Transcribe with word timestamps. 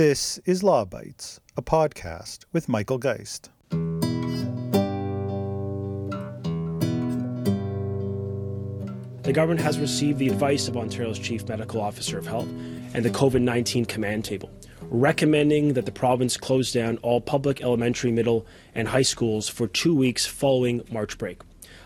This 0.00 0.40
is 0.46 0.62
Law 0.62 0.86
Bytes, 0.86 1.40
a 1.58 1.62
podcast 1.62 2.46
with 2.54 2.70
Michael 2.70 2.96
Geist. 2.96 3.50
The 9.24 9.32
government 9.34 9.60
has 9.60 9.78
received 9.78 10.18
the 10.18 10.28
advice 10.28 10.68
of 10.68 10.78
Ontario's 10.78 11.18
Chief 11.18 11.46
Medical 11.46 11.82
Officer 11.82 12.16
of 12.16 12.26
Health 12.26 12.48
and 12.94 13.04
the 13.04 13.10
COVID 13.10 13.42
19 13.42 13.84
command 13.84 14.24
table, 14.24 14.50
recommending 14.88 15.74
that 15.74 15.84
the 15.84 15.92
province 15.92 16.38
close 16.38 16.72
down 16.72 16.96
all 17.02 17.20
public 17.20 17.60
elementary, 17.60 18.10
middle, 18.10 18.46
and 18.74 18.88
high 18.88 19.02
schools 19.02 19.50
for 19.50 19.66
two 19.66 19.94
weeks 19.94 20.24
following 20.24 20.82
March 20.90 21.18
break. 21.18 21.42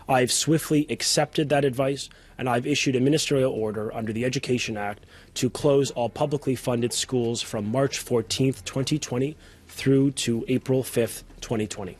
I've 0.07 0.31
swiftly 0.31 0.85
accepted 0.89 1.49
that 1.49 1.65
advice 1.65 2.09
and 2.37 2.47
I've 2.47 2.67
issued 2.67 2.95
a 2.95 2.99
ministerial 2.99 3.51
order 3.51 3.93
under 3.93 4.13
the 4.13 4.23
Education 4.23 4.77
Act 4.77 5.03
to 5.35 5.49
close 5.49 5.89
all 5.91 6.09
publicly 6.09 6.55
funded 6.55 6.93
schools 6.93 7.41
from 7.41 7.71
March 7.71 8.03
14th, 8.03 8.63
2020 8.65 9.35
through 9.67 10.11
to 10.11 10.45
April 10.47 10.83
5th, 10.83 11.23
2020. 11.41 11.97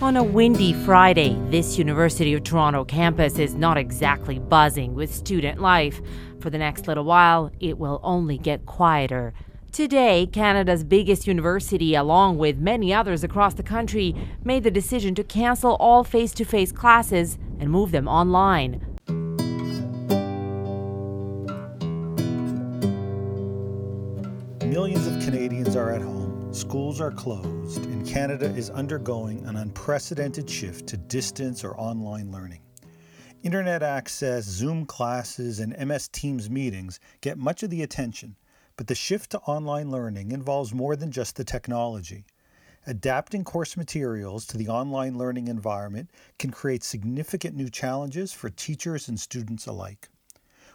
On 0.00 0.16
a 0.16 0.22
windy 0.22 0.72
Friday, 0.72 1.36
this 1.50 1.76
University 1.76 2.32
of 2.32 2.44
Toronto 2.44 2.84
campus 2.84 3.38
is 3.38 3.54
not 3.56 3.76
exactly 3.76 4.38
buzzing 4.38 4.94
with 4.94 5.12
student 5.12 5.60
life. 5.60 6.00
For 6.40 6.50
the 6.50 6.58
next 6.58 6.86
little 6.86 7.04
while, 7.04 7.50
it 7.60 7.78
will 7.78 8.00
only 8.02 8.38
get 8.38 8.64
quieter. 8.64 9.34
Today, 9.72 10.26
Canada's 10.32 10.82
biggest 10.82 11.26
university, 11.26 11.94
along 11.94 12.38
with 12.38 12.58
many 12.58 12.92
others 12.92 13.22
across 13.22 13.54
the 13.54 13.62
country, 13.62 14.14
made 14.42 14.64
the 14.64 14.70
decision 14.70 15.14
to 15.14 15.22
cancel 15.22 15.76
all 15.76 16.02
face 16.02 16.32
to 16.32 16.44
face 16.44 16.72
classes 16.72 17.38
and 17.60 17.70
move 17.70 17.92
them 17.92 18.08
online. 18.08 18.80
Millions 24.64 25.06
of 25.06 25.22
Canadians 25.22 25.76
are 25.76 25.92
at 25.92 26.02
home, 26.02 26.52
schools 26.52 27.00
are 27.00 27.12
closed, 27.12 27.84
and 27.84 28.06
Canada 28.06 28.46
is 28.46 28.70
undergoing 28.70 29.44
an 29.46 29.56
unprecedented 29.56 30.48
shift 30.48 30.86
to 30.88 30.96
distance 30.96 31.62
or 31.62 31.78
online 31.78 32.32
learning. 32.32 32.60
Internet 33.44 33.82
access, 33.82 34.44
Zoom 34.44 34.86
classes, 34.86 35.60
and 35.60 35.76
MS 35.78 36.08
Teams 36.08 36.50
meetings 36.50 36.98
get 37.20 37.38
much 37.38 37.62
of 37.62 37.70
the 37.70 37.82
attention, 37.82 38.34
but 38.78 38.86
the 38.86 38.94
shift 38.94 39.30
to 39.30 39.40
online 39.40 39.90
learning 39.90 40.30
involves 40.30 40.72
more 40.72 40.94
than 40.94 41.10
just 41.10 41.34
the 41.34 41.42
technology. 41.42 42.24
Adapting 42.86 43.42
course 43.42 43.76
materials 43.76 44.46
to 44.46 44.56
the 44.56 44.68
online 44.68 45.18
learning 45.18 45.48
environment 45.48 46.08
can 46.38 46.52
create 46.52 46.84
significant 46.84 47.56
new 47.56 47.68
challenges 47.68 48.32
for 48.32 48.48
teachers 48.48 49.08
and 49.08 49.18
students 49.18 49.66
alike. 49.66 50.08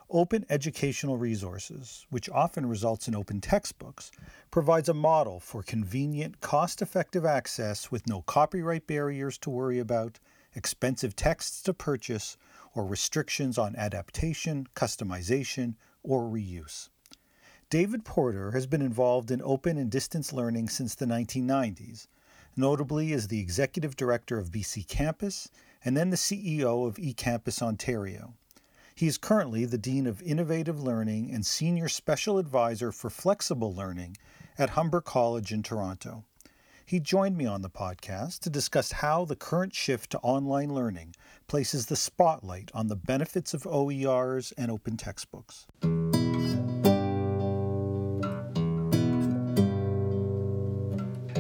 Open 0.10 0.46
Educational 0.50 1.16
Resources, 1.16 2.06
which 2.10 2.30
often 2.30 2.66
results 2.66 3.08
in 3.08 3.16
open 3.16 3.40
textbooks, 3.40 4.12
provides 4.52 4.90
a 4.90 4.94
model 4.94 5.40
for 5.40 5.64
convenient, 5.64 6.42
cost 6.42 6.82
effective 6.82 7.24
access 7.24 7.90
with 7.90 8.06
no 8.06 8.22
copyright 8.24 8.86
barriers 8.86 9.38
to 9.38 9.50
worry 9.50 9.80
about, 9.80 10.20
expensive 10.56 11.16
texts 11.16 11.62
to 11.62 11.74
purchase, 11.74 12.36
or 12.76 12.86
restrictions 12.86 13.58
on 13.58 13.78
adaptation, 13.78 14.68
customization, 14.76 15.76
or 16.04 16.24
reuse. 16.24 16.90
David 17.74 18.06
Porter 18.06 18.52
has 18.52 18.68
been 18.68 18.84
involved 18.84 19.32
in 19.32 19.42
open 19.42 19.80
and 19.80 19.90
distance 19.90 20.32
learning 20.32 20.70
since 20.70 20.94
the 20.94 21.08
1990s, 21.08 22.06
notably 22.56 23.14
as 23.14 23.30
the 23.30 23.40
executive 23.40 23.96
director 23.96 24.38
of 24.38 24.52
BC 24.52 24.88
Campus 24.88 25.50
and 25.84 25.98
then 25.98 26.12
the 26.12 26.16
CEO 26.16 26.86
of 26.86 26.98
eCampus 26.98 27.64
Ontario. 27.64 28.36
He 28.94 29.08
is 29.08 29.18
currently 29.18 29.66
the 29.66 29.80
Dean 29.80 30.06
of 30.06 30.22
Innovative 30.22 30.84
Learning 30.84 31.32
and 31.34 31.44
Senior 31.44 31.90
Special 31.90 32.38
Advisor 32.38 32.92
for 32.92 33.10
Flexible 33.10 33.74
Learning 33.74 34.18
at 34.56 34.78
Humber 34.78 35.02
College 35.02 35.52
in 35.52 35.64
Toronto. 35.64 36.26
He 36.86 37.00
joined 37.00 37.38
me 37.38 37.48
on 37.48 37.64
the 37.64 37.72
podcast 37.72 38.42
to 38.42 38.52
discuss 38.52 38.92
how 38.92 39.26
the 39.26 39.36
current 39.36 39.74
shift 39.74 40.12
to 40.12 40.20
online 40.20 40.76
learning 40.76 41.16
places 41.48 41.88
the 41.88 41.96
spotlight 41.96 42.70
on 42.76 42.86
the 42.86 42.96
benefits 42.96 43.56
of 43.56 43.64
OERs 43.64 44.54
and 44.60 44.70
open 44.70 44.96
textbooks. 44.96 45.66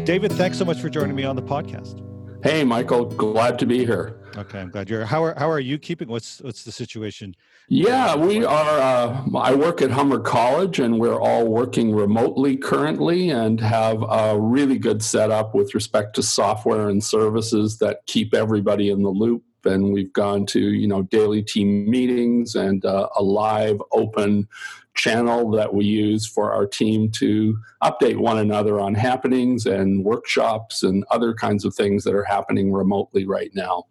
David, 0.06 0.34
thanks 0.34 0.58
so 0.58 0.66
much 0.66 0.82
for 0.82 0.90
joining 0.90 1.16
me 1.16 1.24
on 1.24 1.38
the 1.38 1.42
podcast. 1.42 2.04
Hey, 2.44 2.66
Michael, 2.66 3.06
glad 3.06 3.58
to 3.60 3.66
be 3.66 3.86
here. 3.86 4.20
Okay, 4.36 4.60
I'm 4.60 4.70
glad 4.70 4.90
you're. 4.90 5.06
How 5.06 5.24
are 5.24 5.34
how 5.38 5.50
are 5.50 5.62
you 5.62 5.80
keeping? 5.80 6.10
What's 6.10 6.42
what's 6.42 6.66
the 6.66 6.74
situation? 6.74 7.34
Yeah, 7.70 8.14
we 8.18 8.44
are. 8.44 8.80
Uh, 8.80 9.24
I 9.38 9.56
work 9.56 9.82
at 9.82 9.92
Humber 9.92 10.20
College, 10.20 10.80
and 10.80 11.00
we're 11.00 11.22
all 11.22 11.48
working 11.48 11.96
remotely 11.96 12.58
currently, 12.58 13.30
and 13.30 13.62
have 13.62 14.04
a 14.04 14.38
really 14.38 14.78
good 14.78 15.02
setup 15.02 15.56
with 15.56 15.74
respect 15.74 16.16
to 16.16 16.24
software 16.24 16.90
and 16.90 17.02
services 17.02 17.78
that 17.78 18.06
keep 18.06 18.34
everybody 18.34 18.90
in 18.90 19.04
the 19.04 19.10
loop. 19.10 19.44
And 19.64 19.94
we've 19.94 20.12
gone 20.12 20.46
to 20.48 20.60
you 20.60 20.88
know 20.88 21.04
daily 21.04 21.44
team 21.44 21.90
meetings 21.90 22.56
and 22.56 22.84
uh, 22.84 23.08
a 23.16 23.24
live 23.24 23.82
open 23.94 24.50
channel 24.96 25.50
that 25.52 25.74
we 25.74 25.86
use 25.86 26.28
for 26.28 26.54
our 26.54 26.66
team 26.66 27.10
to 27.12 27.58
update 27.84 28.18
one 28.18 28.38
another 28.40 28.80
on 28.80 28.94
happenings 28.94 29.66
and 29.66 30.04
workshops 30.04 30.84
and 30.84 31.04
other 31.10 31.34
kinds 31.34 31.66
of 31.66 31.74
things 31.76 32.04
that 32.04 32.14
are 32.14 32.24
happening 32.24 32.72
remotely 32.72 33.26
right 33.26 33.52
now. 33.54 33.86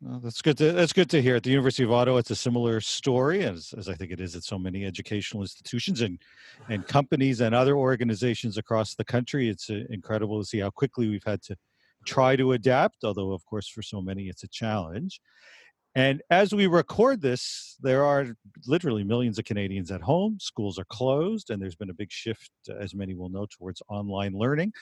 Well, 0.00 0.20
that's 0.22 0.42
good. 0.42 0.58
To, 0.58 0.72
that's 0.72 0.92
good 0.92 1.08
to 1.10 1.22
hear. 1.22 1.36
At 1.36 1.44
the 1.44 1.50
University 1.50 1.82
of 1.82 1.90
Ottawa, 1.90 2.18
it's 2.18 2.30
a 2.30 2.36
similar 2.36 2.80
story, 2.82 3.42
as, 3.44 3.72
as 3.78 3.88
I 3.88 3.94
think 3.94 4.12
it 4.12 4.20
is 4.20 4.36
at 4.36 4.44
so 4.44 4.58
many 4.58 4.84
educational 4.84 5.42
institutions 5.42 6.02
and 6.02 6.18
and 6.68 6.86
companies 6.86 7.40
and 7.40 7.54
other 7.54 7.76
organizations 7.76 8.58
across 8.58 8.94
the 8.94 9.04
country. 9.04 9.48
It's 9.48 9.70
uh, 9.70 9.80
incredible 9.88 10.38
to 10.40 10.46
see 10.46 10.58
how 10.58 10.68
quickly 10.68 11.08
we've 11.08 11.24
had 11.24 11.40
to 11.44 11.56
try 12.04 12.36
to 12.36 12.52
adapt. 12.52 13.02
Although, 13.02 13.32
of 13.32 13.46
course, 13.46 13.66
for 13.66 13.80
so 13.80 14.02
many, 14.02 14.28
it's 14.28 14.44
a 14.44 14.48
challenge. 14.48 15.22
And 15.96 16.22
as 16.30 16.52
we 16.52 16.66
record 16.66 17.22
this, 17.22 17.76
there 17.80 18.04
are 18.04 18.26
literally 18.66 19.04
millions 19.04 19.38
of 19.38 19.44
Canadians 19.44 19.92
at 19.92 20.00
home. 20.00 20.38
Schools 20.40 20.78
are 20.78 20.86
closed, 20.86 21.50
and 21.50 21.62
there's 21.62 21.76
been 21.76 21.90
a 21.90 21.94
big 21.94 22.10
shift, 22.10 22.50
as 22.80 22.94
many 22.94 23.14
will 23.14 23.28
know, 23.28 23.46
towards 23.46 23.80
online 23.88 24.32
learning. 24.32 24.72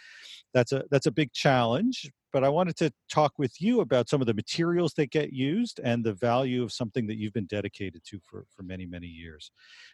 That's 0.54 0.72
a 0.72 0.84
that's 0.90 1.06
a 1.06 1.10
big 1.10 1.32
challenge. 1.32 2.10
But 2.32 2.44
I 2.44 2.48
wanted 2.48 2.76
to 2.76 2.90
talk 3.10 3.32
with 3.36 3.60
you 3.60 3.80
about 3.82 4.08
some 4.08 4.22
of 4.22 4.26
the 4.26 4.32
materials 4.32 4.94
that 4.94 5.10
get 5.10 5.34
used 5.34 5.80
and 5.84 6.02
the 6.02 6.14
value 6.14 6.62
of 6.62 6.72
something 6.72 7.06
that 7.08 7.18
you've 7.18 7.34
been 7.34 7.46
dedicated 7.46 8.02
to 8.06 8.18
for 8.20 8.46
for 8.56 8.62
many 8.62 8.86
many 8.86 9.06
years. 9.06 9.50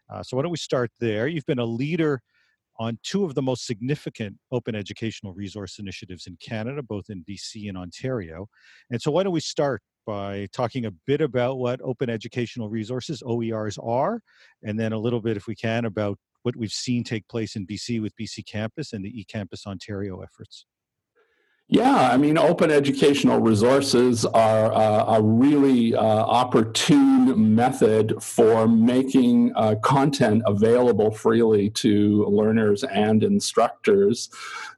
Uh, 0.09 0.23
so 0.23 0.37
why 0.37 0.45
don't 0.45 0.53
we 0.53 0.59
start 0.59 0.93
there? 1.01 1.27
You've 1.27 1.47
been 1.47 1.59
a 1.59 1.65
leader 1.65 2.23
on 2.79 2.99
two 3.03 3.25
of 3.25 3.35
the 3.35 3.43
most 3.43 3.67
significant 3.67 4.37
open 4.53 4.75
educational 4.75 5.33
resource 5.33 5.79
initiatives 5.79 6.27
in 6.27 6.37
Canada, 6.41 6.83
both 6.83 7.11
in 7.11 7.25
BC 7.29 7.69
and 7.69 7.77
Ontario. 7.77 8.49
And 8.91 9.03
so, 9.03 9.11
why 9.11 9.25
don't 9.25 9.33
we 9.33 9.41
start 9.41 9.83
by 10.09 10.49
talking 10.55 10.87
a 10.87 10.91
bit 10.91 11.21
about 11.21 11.59
what 11.59 11.83
open 11.83 12.09
educational 12.09 12.71
resources, 12.71 13.23
OERs, 13.23 13.79
are, 13.87 14.23
and 14.63 14.81
then 14.81 14.95
a 14.95 14.99
little 14.99 15.21
bit, 15.21 15.37
if 15.37 15.47
we 15.47 15.55
can, 15.55 15.85
about 15.85 16.19
what 16.45 16.57
we've 16.57 16.73
seen 16.73 17.05
take 17.05 17.29
place 17.29 17.57
in 17.57 17.67
BC 17.67 18.01
with 18.01 18.17
BC 18.17 18.47
Campus 18.47 18.95
and 18.95 19.05
the 19.05 19.13
eCampus 19.13 19.67
Ontario 19.67 20.23
efforts. 20.23 20.65
Yeah, 21.71 22.11
I 22.11 22.17
mean, 22.17 22.39
open 22.39 22.71
educational 22.71 23.41
resources 23.41 24.25
are 24.25 24.73
uh, 24.73 25.19
a 25.19 25.23
really 25.23 25.95
uh, 25.95 26.01
opportune 26.01 27.55
method 27.55 28.23
for 28.23 28.67
making 28.67 29.53
uh, 29.55 29.75
content 29.83 30.43
available 30.47 31.11
freely 31.11 31.69
to 31.71 32.25
learners 32.25 32.85
and 32.85 33.23
instructors. 33.23 34.31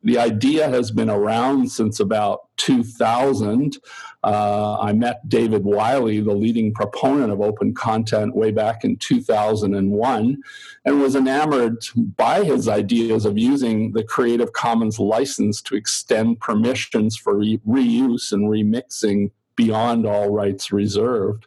The 0.03 0.19
idea 0.19 0.69
has 0.69 0.91
been 0.91 1.11
around 1.11 1.71
since 1.71 2.01
about 2.01 2.50
2000. 2.61 3.79
Uh, 4.23 4.79
I 4.79 4.93
met 4.93 5.27
David 5.29 5.65
Wiley, 5.65 6.21
the 6.21 6.35
leading 6.35 6.75
proponent 6.75 7.33
of 7.33 7.41
open 7.41 7.73
content, 7.73 8.37
way 8.37 8.51
back 8.51 8.85
in 8.85 8.97
2001, 8.99 10.43
and 10.85 11.01
was 11.01 11.17
enamored 11.17 11.83
by 12.17 12.45
his 12.45 12.69
ideas 12.69 13.25
of 13.25 13.39
using 13.39 13.93
the 13.93 14.05
Creative 14.05 14.53
Commons 14.53 14.99
license 14.99 15.63
to 15.63 15.75
extend 15.75 16.41
permissions 16.41 17.17
for 17.17 17.39
re- 17.39 17.61
reuse 17.67 18.33
and 18.33 18.51
remixing 18.51 19.31
beyond 19.57 20.07
all 20.07 20.29
rights 20.31 20.71
reserved. 20.71 21.47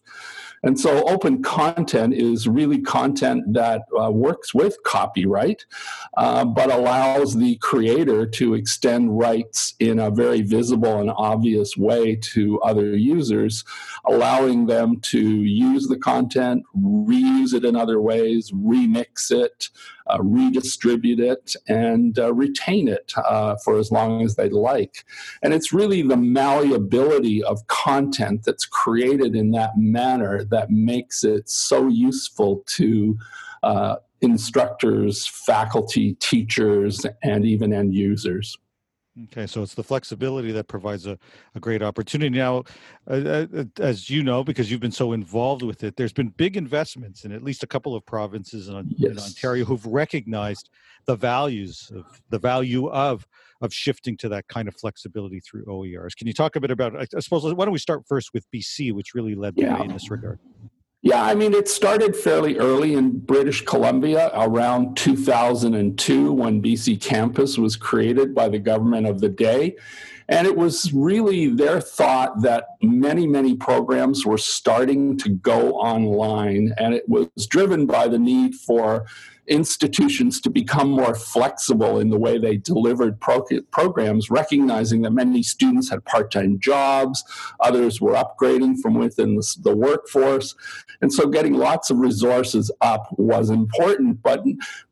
And 0.63 0.80
so 0.80 1.07
open 1.10 1.44
content 1.44 2.13
is 2.13 2.48
really 2.48 2.80
content 2.80 3.54
that 3.54 3.81
uh, 4.00 4.10
works 4.10 4.54
with 4.54 4.81
copyright, 4.83 5.65
uh, 6.15 6.45
but 6.45 6.71
allows 6.71 7.36
the 7.36 7.57
creator 7.57 8.25
to 8.25 8.54
extend 8.54 9.18
rights 9.18 9.74
in 9.80 10.00
a 10.00 10.10
very 10.10 10.42
visible 10.42 11.00
and 11.00 11.12
obvious 11.18 11.75
way 11.75 12.15
to 12.15 12.62
other 12.62 12.95
users, 12.95 13.65
allowing 14.06 14.65
them 14.65 15.01
to 15.01 15.19
use 15.19 15.88
the 15.88 15.98
content, 15.98 16.63
reuse 16.77 17.54
it 17.54 17.65
in 17.65 17.75
other 17.75 18.00
ways, 18.00 18.51
remix 18.51 19.31
it, 19.31 19.69
redistribute 20.19 21.19
it, 21.19 21.55
and 21.67 22.17
uh, 22.19 22.33
retain 22.33 22.88
it 22.88 23.13
uh, 23.17 23.55
for 23.63 23.77
as 23.77 23.91
long 23.91 24.23
as 24.23 24.35
they 24.35 24.50
like. 24.50 25.05
And 25.41 25.53
it's 25.53 25.73
really 25.73 26.01
the 26.01 26.17
malleability 26.17 27.44
of 27.44 27.65
content 27.67 28.44
that's 28.45 28.65
created 28.65 29.35
in 29.35 29.51
that 29.51 29.77
manner 29.77 30.44
that 30.45 30.71
makes 30.71 31.23
it 31.23 31.50
so 31.50 31.88
useful 31.88 32.63
to 32.67 33.17
uh, 33.63 33.95
instructors, 34.21 35.27
faculty, 35.27 36.15
teachers, 36.15 37.05
and 37.21 37.45
even 37.45 37.73
end 37.73 37.94
users. 37.94 38.57
Okay, 39.25 39.45
so 39.45 39.62
it's 39.62 39.75
the 39.75 39.83
flexibility 39.83 40.51
that 40.51 40.68
provides 40.68 41.06
a, 41.06 41.19
a 41.54 41.60
great 41.60 41.83
opportunity. 41.83 42.36
Now, 42.36 42.63
uh, 43.07 43.45
uh, 43.56 43.65
as 43.80 44.10
you 44.10 44.24
know, 44.24 44.44
because 44.44 44.71
you've 44.71 44.81
been 44.81 44.92
so 44.92 45.12
involved 45.12 45.62
with 45.62 45.83
it, 45.83 45.95
there's 45.98 46.13
been 46.13 46.30
big 46.30 46.57
investments 46.57 47.24
in 47.24 47.31
at 47.31 47.44
least 47.44 47.62
a 47.62 47.68
couple 47.68 47.95
of 47.95 48.04
provinces 48.07 48.69
in, 48.69 48.88
yes. 48.98 49.12
in 49.12 49.19
Ontario 49.19 49.65
who've 49.65 49.86
recognized 49.86 50.71
the 51.06 51.15
values 51.15 51.92
of 51.95 52.06
the 52.30 52.39
value 52.39 52.89
of 52.89 53.27
of 53.62 53.74
shifting 53.74 54.18
to 54.18 54.27
that 54.27 54.48
kind 54.48 54.68
of 54.68 54.75
flexibility 54.75 55.39
through 55.39 55.63
OERs. 55.65 56.15
Can 56.15 56.27
you 56.27 56.33
talk 56.33 56.56
a 56.56 56.60
bit 56.60 56.71
about? 56.71 56.95
I 56.98 57.19
suppose 57.19 57.44
why 57.44 57.65
don't 57.65 57.71
we 57.71 57.80
start 57.80 58.04
first 58.07 58.33
with 58.33 58.50
BC, 58.51 58.94
which 58.94 59.13
really 59.13 59.36
led 59.36 59.56
the 59.56 59.62
yeah. 59.62 59.77
way 59.77 59.86
in 59.86 59.94
this 59.94 60.10
regard. 60.10 60.39
Yeah, 61.05 61.21
I 61.21 61.35
mean, 61.35 61.53
it 61.53 61.67
started 61.67 62.15
fairly 62.15 62.57
early 62.57 62.94
in 62.94 63.19
British 63.19 63.65
Columbia 63.65 64.31
around 64.33 64.95
2002 64.95 66.31
when 66.31 66.61
BC 66.61 67.01
Campus 67.01 67.57
was 67.57 67.75
created 67.75 68.33
by 68.33 68.47
the 68.47 68.57
government 68.57 69.07
of 69.07 69.19
the 69.19 69.27
day. 69.27 69.75
And 70.29 70.47
it 70.47 70.55
was 70.55 70.94
really 70.94 71.47
their 71.47 71.81
thought 71.81 72.41
that 72.44 72.67
many, 72.81 73.27
many 73.27 73.53
programs 73.53 74.25
were 74.25 74.38
starting 74.38 75.17
to 75.17 75.27
go 75.27 75.73
online. 75.73 76.73
And 76.77 76.94
it 76.94 77.07
was 77.09 77.27
driven 77.50 77.85
by 77.85 78.07
the 78.07 78.17
need 78.17 78.55
for 78.55 79.05
institutions 79.48 80.40
to 80.40 80.50
become 80.50 80.90
more 80.90 81.13
flexible 81.13 82.00
in 82.00 82.10
the 82.10 82.18
way 82.18 82.38
they 82.38 82.57
delivered 82.57 83.19
pro- 83.19 83.45
programs, 83.72 84.30
recognizing 84.30 85.01
that 85.01 85.12
many 85.12 85.44
students 85.44 85.90
had 85.90 86.04
part 86.06 86.31
time 86.31 86.60
jobs, 86.60 87.24
others 87.60 88.00
were 88.00 88.13
upgrading 88.13 88.80
from 88.81 88.95
within 88.95 89.36
the, 89.36 89.56
the, 89.63 89.75
workforce. 89.75 90.56
And 91.01 91.12
so 91.12 91.28
getting 91.28 91.56
lots 91.56 91.90
of 91.90 91.98
resources 91.98 92.72
up 92.80 93.07
was 93.18 93.50
important. 93.50 94.22
But 94.22 94.44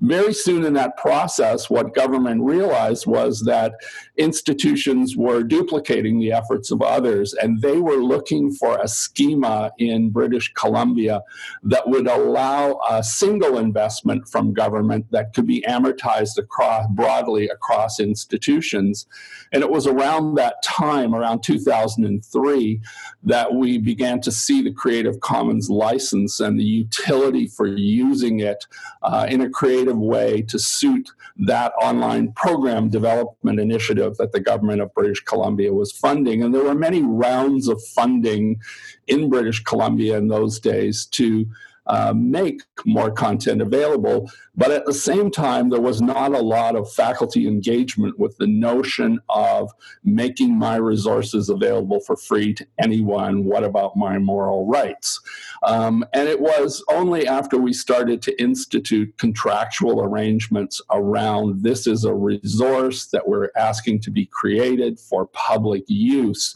very 0.01 0.33
soon 0.33 0.65
in 0.65 0.73
that 0.73 0.97
process, 0.97 1.69
what 1.69 1.93
government 1.93 2.41
realized 2.43 3.05
was 3.05 3.41
that 3.41 3.73
institutions 4.17 5.15
were 5.15 5.43
duplicating 5.43 6.19
the 6.19 6.33
efforts 6.33 6.71
of 6.71 6.81
others, 6.81 7.33
and 7.33 7.61
they 7.61 7.77
were 7.77 8.03
looking 8.03 8.51
for 8.51 8.77
a 8.81 8.87
schema 8.87 9.71
in 9.77 10.09
British 10.09 10.51
Columbia 10.53 11.21
that 11.63 11.87
would 11.87 12.07
allow 12.07 12.79
a 12.89 13.03
single 13.03 13.57
investment 13.57 14.27
from 14.27 14.40
from 14.41 14.53
government 14.53 15.05
that 15.11 15.35
could 15.35 15.45
be 15.45 15.63
amortized 15.67 16.35
across 16.39 16.87
broadly 16.89 17.47
across 17.49 17.99
institutions. 17.99 19.05
And 19.51 19.61
it 19.61 19.69
was 19.69 19.85
around 19.85 20.33
that 20.35 20.63
time, 20.63 21.13
around 21.13 21.43
2003, 21.43 22.81
that 23.23 23.53
we 23.53 23.77
began 23.77 24.19
to 24.21 24.31
see 24.31 24.63
the 24.63 24.73
Creative 24.73 25.19
Commons 25.19 25.69
license 25.69 26.39
and 26.39 26.59
the 26.59 26.63
utility 26.63 27.45
for 27.45 27.67
using 27.67 28.39
it 28.39 28.65
uh, 29.03 29.27
in 29.29 29.41
a 29.41 29.49
creative 29.49 29.99
way 29.99 30.41
to 30.41 30.57
suit 30.57 31.11
that 31.37 31.71
online 31.79 32.31
program 32.31 32.89
development 32.89 33.59
initiative 33.59 34.17
that 34.17 34.31
the 34.31 34.39
government 34.39 34.81
of 34.81 34.91
British 34.95 35.19
Columbia 35.23 35.71
was 35.71 35.91
funding. 35.91 36.41
And 36.41 36.51
there 36.51 36.63
were 36.63 36.73
many 36.73 37.03
rounds 37.03 37.67
of 37.67 37.79
funding 37.83 38.59
in 39.05 39.29
British 39.29 39.61
Columbia 39.63 40.17
in 40.17 40.29
those 40.29 40.59
days 40.59 41.05
to 41.11 41.45
uh, 41.87 42.13
make 42.15 42.61
more 42.85 43.11
content 43.11 43.61
available. 43.61 44.29
But 44.55 44.71
at 44.71 44.85
the 44.85 44.93
same 44.93 45.31
time, 45.31 45.69
there 45.69 45.81
was 45.81 46.01
not 46.01 46.33
a 46.33 46.41
lot 46.41 46.75
of 46.75 46.91
faculty 46.91 47.47
engagement 47.47 48.19
with 48.19 48.37
the 48.37 48.47
notion 48.47 49.19
of 49.29 49.71
making 50.03 50.57
my 50.57 50.75
resources 50.75 51.49
available 51.49 51.99
for 52.01 52.15
free 52.15 52.53
to 52.55 52.67
anyone. 52.79 53.45
What 53.45 53.63
about 53.63 53.95
my 53.95 54.17
moral 54.19 54.67
rights? 54.67 55.19
Um, 55.63 56.05
and 56.13 56.27
it 56.27 56.39
was 56.39 56.83
only 56.89 57.27
after 57.27 57.57
we 57.57 57.73
started 57.73 58.21
to 58.23 58.41
institute 58.41 59.17
contractual 59.17 60.01
arrangements 60.01 60.81
around 60.91 61.63
this 61.63 61.87
is 61.87 62.03
a 62.03 62.13
resource 62.13 63.07
that 63.07 63.27
we're 63.27 63.49
asking 63.55 64.01
to 64.01 64.11
be 64.11 64.25
created 64.25 64.99
for 64.99 65.27
public 65.27 65.83
use 65.87 66.55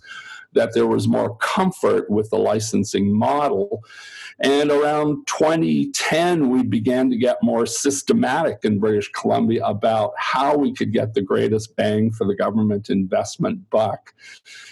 that 0.56 0.74
there 0.74 0.88
was 0.88 1.08
more 1.08 1.36
comfort 1.38 2.10
with 2.10 2.30
the 2.30 2.38
licensing 2.38 3.14
model. 3.14 3.84
And 4.40 4.70
around 4.70 5.28
2010, 5.28 6.50
we 6.50 6.64
began 6.64 7.10
to 7.10 7.18
get 7.18 7.38
more 7.42 7.66
systematic 7.66 8.60
in 8.64 8.80
British 8.80 9.10
Columbia 9.12 9.64
about 9.66 10.14
how 10.18 10.58
we 10.58 10.74
could 10.74 10.92
get 10.92 11.14
the 11.14 11.22
greatest 11.22 11.76
bang 11.76 12.12
for 12.12 12.26
the 12.28 12.36
government 12.36 12.90
investment 12.90 13.70
buck. 13.70 14.14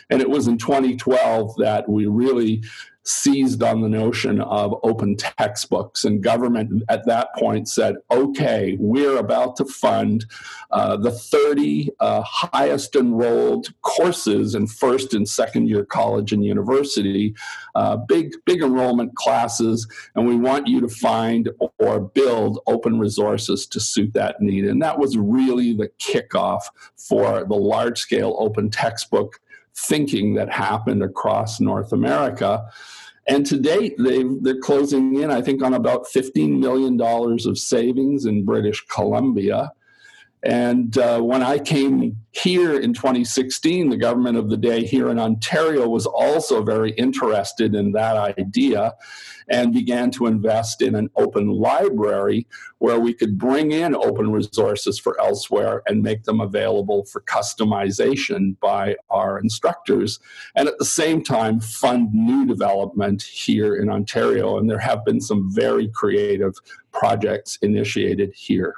And 0.10 0.22
it 0.22 0.30
was 0.30 0.48
in 0.48 0.58
2012 0.58 1.56
that 1.58 1.88
we 1.88 2.08
really 2.08 2.64
seized 3.06 3.62
on 3.62 3.82
the 3.82 3.90
notion 3.90 4.42
of 4.42 4.80
open 4.84 5.16
textbooks. 5.16 6.04
And 6.04 6.24
government 6.24 6.84
at 6.90 7.06
that 7.06 7.36
point 7.36 7.68
said, 7.68 7.96
okay, 8.12 8.78
we're 8.80 9.18
about 9.18 9.56
to 9.58 9.66
fund 9.66 10.26
uh, 10.72 10.98
the 10.98 11.12
30 11.12 11.90
uh, 12.00 12.22
highest 12.22 12.96
enrolled 12.96 13.74
courses 13.82 14.56
in 14.56 14.68
first 14.68 15.14
and 15.14 15.28
second 15.28 15.68
year 15.68 15.86
college 15.86 16.32
and 16.32 16.46
university, 16.46 17.36
uh, 17.76 17.98
big, 17.98 18.34
big 18.46 18.62
enrollment 18.62 19.16
classes. 19.16 19.88
And 20.16 20.26
we 20.26 20.36
want 20.36 20.68
you 20.68 20.80
to 20.82 20.88
find 20.88 21.50
or 21.80 22.00
build 22.00 22.60
open 22.68 23.00
resources 23.00 23.68
to 23.68 23.80
suit 23.80 24.14
that 24.14 24.42
need. 24.42 24.66
And 24.66 24.82
that 24.82 24.98
was 24.98 25.18
really 25.18 25.74
the 25.74 25.90
kickoff 26.00 26.62
for 26.96 27.44
the 27.44 27.56
large 27.56 28.00
scale 28.00 28.36
open 28.40 28.70
textbook 28.70 29.40
thinking 29.76 30.36
that 30.36 30.52
happened 30.52 31.04
across 31.04 31.60
North 31.60 31.92
America. 31.94 32.66
And 33.28 33.46
to 33.46 33.58
date, 33.58 33.96
they 33.98 34.24
they're 34.42 34.60
closing 34.60 35.22
in, 35.22 35.32
I 35.32 35.42
think, 35.42 35.64
on 35.64 35.74
about 35.74 36.06
$15 36.06 36.60
million 36.60 37.00
of 37.02 37.58
savings 37.58 38.26
in 38.26 38.44
British 38.44 38.86
Columbia. 38.88 39.72
And 40.44 40.98
uh, 40.98 41.22
when 41.22 41.42
I 41.42 41.58
came 41.58 42.18
here 42.32 42.78
in 42.78 42.94
2016, 42.94 43.90
the 43.90 43.98
government 43.98 44.38
of 44.38 44.50
the 44.50 44.58
day 44.58 44.86
here 44.86 45.10
in 45.10 45.18
Ontario 45.18 45.88
was 45.88 46.06
also 46.06 46.62
very 46.62 46.92
interested 46.92 47.74
in 47.74 47.94
that 47.94 48.18
idea 48.38 48.94
and 49.48 49.74
began 49.74 50.12
to 50.12 50.26
invest 50.26 50.82
in 50.82 50.96
an 50.96 51.10
open 51.16 51.48
library 51.48 52.46
where 52.80 53.00
we 53.00 53.14
could 53.14 53.38
bring 53.38 53.72
in 53.72 53.96
open 53.96 54.32
resources 54.32 55.00
for 55.00 55.20
elsewhere 55.20 55.82
and 55.88 56.02
make 56.02 56.24
them 56.24 56.42
available 56.42 57.06
for 57.06 57.22
customization 57.22 58.60
by 58.60 58.96
our 59.10 59.40
instructors. 59.40 60.20
And 60.56 60.68
at 60.68 60.78
the 60.78 60.86
same 60.86 61.24
time, 61.24 61.62
fund 61.62 62.14
new 62.14 62.46
development 62.46 63.22
here 63.22 63.76
in 63.76 63.90
Ontario. 63.90 64.58
And 64.58 64.70
there 64.70 64.80
have 64.80 65.06
been 65.06 65.22
some 65.22 65.50
very 65.54 65.88
creative 65.88 66.56
projects 66.92 67.58
initiated 67.62 68.34
here. 68.36 68.76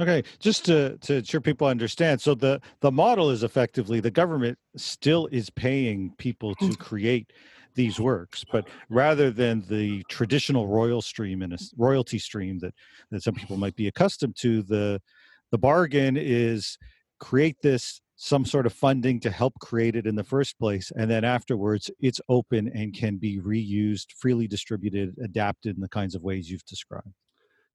Okay, 0.00 0.24
just 0.40 0.64
to 0.64 0.98
to 1.02 1.24
sure 1.24 1.40
people 1.40 1.68
understand, 1.68 2.20
so 2.20 2.34
the 2.34 2.60
the 2.80 2.90
model 2.90 3.30
is 3.30 3.44
effectively 3.44 4.00
the 4.00 4.10
government 4.10 4.58
still 4.76 5.28
is 5.30 5.50
paying 5.50 6.12
people 6.18 6.54
to 6.56 6.64
mm. 6.64 6.78
create 6.78 7.32
these 7.74 8.00
works, 8.00 8.44
but 8.50 8.68
rather 8.88 9.30
than 9.30 9.64
the 9.68 10.02
traditional 10.08 10.66
royal 10.66 11.02
stream 11.02 11.42
and 11.42 11.52
a 11.52 11.58
royalty 11.76 12.18
stream 12.18 12.58
that 12.58 12.74
that 13.10 13.22
some 13.22 13.34
people 13.34 13.56
might 13.56 13.76
be 13.76 13.86
accustomed 13.86 14.36
to, 14.40 14.62
the 14.62 15.00
the 15.52 15.58
bargain 15.58 16.16
is 16.16 16.76
create 17.20 17.56
this 17.62 18.00
some 18.16 18.44
sort 18.44 18.66
of 18.66 18.72
funding 18.72 19.20
to 19.20 19.30
help 19.30 19.54
create 19.60 19.96
it 19.96 20.06
in 20.06 20.14
the 20.14 20.24
first 20.24 20.58
place 20.58 20.92
and 20.96 21.10
then 21.10 21.24
afterwards 21.24 21.90
it's 22.00 22.20
open 22.28 22.68
and 22.74 22.94
can 22.94 23.16
be 23.16 23.40
reused 23.40 24.06
freely 24.16 24.46
distributed 24.46 25.14
adapted 25.22 25.76
in 25.76 25.80
the 25.80 25.88
kinds 25.88 26.14
of 26.14 26.22
ways 26.22 26.50
you've 26.50 26.64
described 26.64 27.12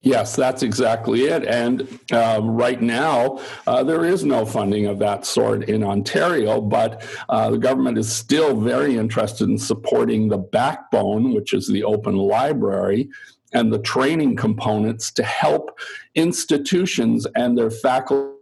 Yes, 0.02 0.34
that's 0.34 0.64
exactly 0.64 1.26
it. 1.26 1.44
And 1.44 2.00
uh, 2.12 2.40
right 2.42 2.82
now, 2.82 3.42
uh, 3.68 3.84
there 3.84 4.06
is 4.06 4.24
no 4.24 4.46
funding 4.46 4.86
of 4.86 4.98
that 5.00 5.26
sort 5.26 5.68
in 5.68 5.84
Ontario, 5.84 6.62
but 6.62 7.04
uh, 7.28 7.50
the 7.52 7.58
government 7.58 7.98
is 7.98 8.10
still 8.10 8.56
very 8.56 8.96
interested 8.96 9.50
in 9.50 9.58
supporting 9.58 10.30
the 10.30 10.38
backbone, 10.38 11.34
which 11.34 11.54
is 11.54 11.68
the 11.68 11.84
open 11.84 12.16
library, 12.16 13.10
and 13.52 13.74
the 13.74 13.80
training 13.80 14.38
components 14.38 15.12
to 15.12 15.24
help 15.24 15.78
institutions 16.16 17.28
and 17.36 17.58
their 17.58 17.72
faculty 17.72 18.39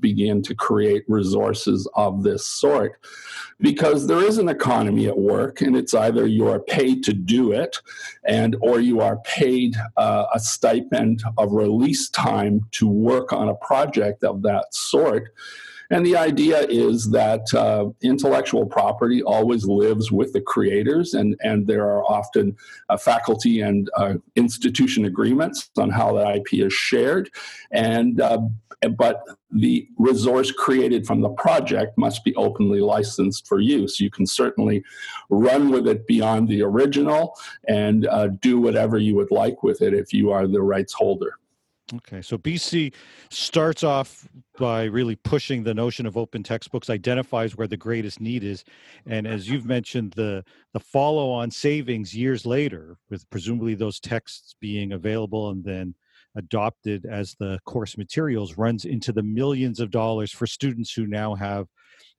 begin 0.00 0.42
to 0.42 0.54
create 0.54 1.04
resources 1.08 1.88
of 1.94 2.22
this 2.22 2.46
sort. 2.46 3.00
Because 3.60 4.06
there 4.06 4.24
is 4.24 4.38
an 4.38 4.48
economy 4.48 5.06
at 5.08 5.18
work 5.18 5.60
and 5.60 5.76
it's 5.76 5.94
either 5.94 6.26
you 6.26 6.46
are 6.46 6.60
paid 6.60 7.02
to 7.04 7.12
do 7.12 7.52
it 7.52 7.76
and 8.24 8.56
or 8.60 8.78
you 8.78 9.00
are 9.00 9.16
paid 9.18 9.74
uh, 9.96 10.26
a 10.32 10.38
stipend 10.38 11.22
of 11.36 11.52
release 11.52 12.08
time 12.10 12.60
to 12.72 12.86
work 12.86 13.32
on 13.32 13.48
a 13.48 13.56
project 13.56 14.22
of 14.22 14.42
that 14.42 14.72
sort 14.72 15.32
And 15.90 16.04
the 16.04 16.16
idea 16.16 16.60
is 16.68 17.10
that 17.10 17.52
uh, 17.54 17.86
intellectual 18.02 18.66
property 18.66 19.22
always 19.22 19.64
lives 19.64 20.12
with 20.12 20.32
the 20.32 20.40
creators, 20.40 21.14
and, 21.14 21.36
and 21.40 21.66
there 21.66 21.84
are 21.84 22.04
often 22.04 22.56
uh, 22.90 22.96
faculty 22.98 23.62
and 23.62 23.88
uh, 23.96 24.14
institution 24.36 25.06
agreements 25.06 25.70
on 25.78 25.90
how 25.90 26.12
that 26.14 26.36
IP 26.36 26.54
is 26.54 26.72
shared. 26.72 27.30
And 27.70 28.20
uh, 28.20 28.40
but 28.96 29.24
the 29.50 29.88
resource 29.98 30.52
created 30.52 31.06
from 31.06 31.20
the 31.20 31.30
project 31.30 31.98
must 31.98 32.22
be 32.22 32.34
openly 32.36 32.80
licensed 32.80 33.46
for 33.48 33.60
use. 33.60 33.98
You 33.98 34.10
can 34.10 34.26
certainly 34.26 34.84
run 35.30 35.70
with 35.70 35.88
it 35.88 36.06
beyond 36.06 36.48
the 36.48 36.62
original 36.62 37.36
and 37.66 38.06
uh, 38.06 38.28
do 38.28 38.60
whatever 38.60 38.98
you 38.98 39.16
would 39.16 39.30
like 39.30 39.62
with 39.62 39.82
it 39.82 39.94
if 39.94 40.12
you 40.12 40.30
are 40.30 40.46
the 40.46 40.62
rights 40.62 40.92
holder. 40.92 41.38
Okay, 41.94 42.20
so 42.20 42.36
BC 42.36 42.92
starts 43.30 43.82
off 43.82 44.28
by 44.58 44.84
really 44.84 45.16
pushing 45.16 45.62
the 45.62 45.72
notion 45.72 46.04
of 46.04 46.18
open 46.18 46.42
textbooks, 46.42 46.90
identifies 46.90 47.56
where 47.56 47.66
the 47.66 47.78
greatest 47.78 48.20
need 48.20 48.44
is, 48.44 48.62
and 49.06 49.26
as 49.26 49.48
you've 49.48 49.64
mentioned, 49.64 50.12
the 50.12 50.44
the 50.74 50.80
follow-on 50.80 51.50
savings 51.50 52.14
years 52.14 52.44
later, 52.44 52.98
with 53.08 53.28
presumably 53.30 53.74
those 53.74 54.00
texts 54.00 54.54
being 54.60 54.92
available 54.92 55.48
and 55.50 55.64
then 55.64 55.94
adopted 56.36 57.06
as 57.06 57.34
the 57.40 57.58
course 57.64 57.96
materials, 57.96 58.58
runs 58.58 58.84
into 58.84 59.10
the 59.10 59.22
millions 59.22 59.80
of 59.80 59.90
dollars 59.90 60.30
for 60.30 60.46
students 60.46 60.92
who 60.92 61.06
now 61.06 61.34
have 61.34 61.68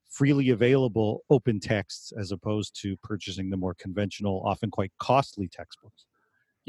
freely 0.08 0.50
available 0.50 1.22
open 1.30 1.60
texts 1.60 2.12
as 2.18 2.32
opposed 2.32 2.74
to 2.82 2.96
purchasing 3.04 3.50
the 3.50 3.56
more 3.56 3.74
conventional, 3.74 4.42
often 4.44 4.70
quite 4.70 4.92
costly 4.98 5.48
textbooks. 5.48 6.06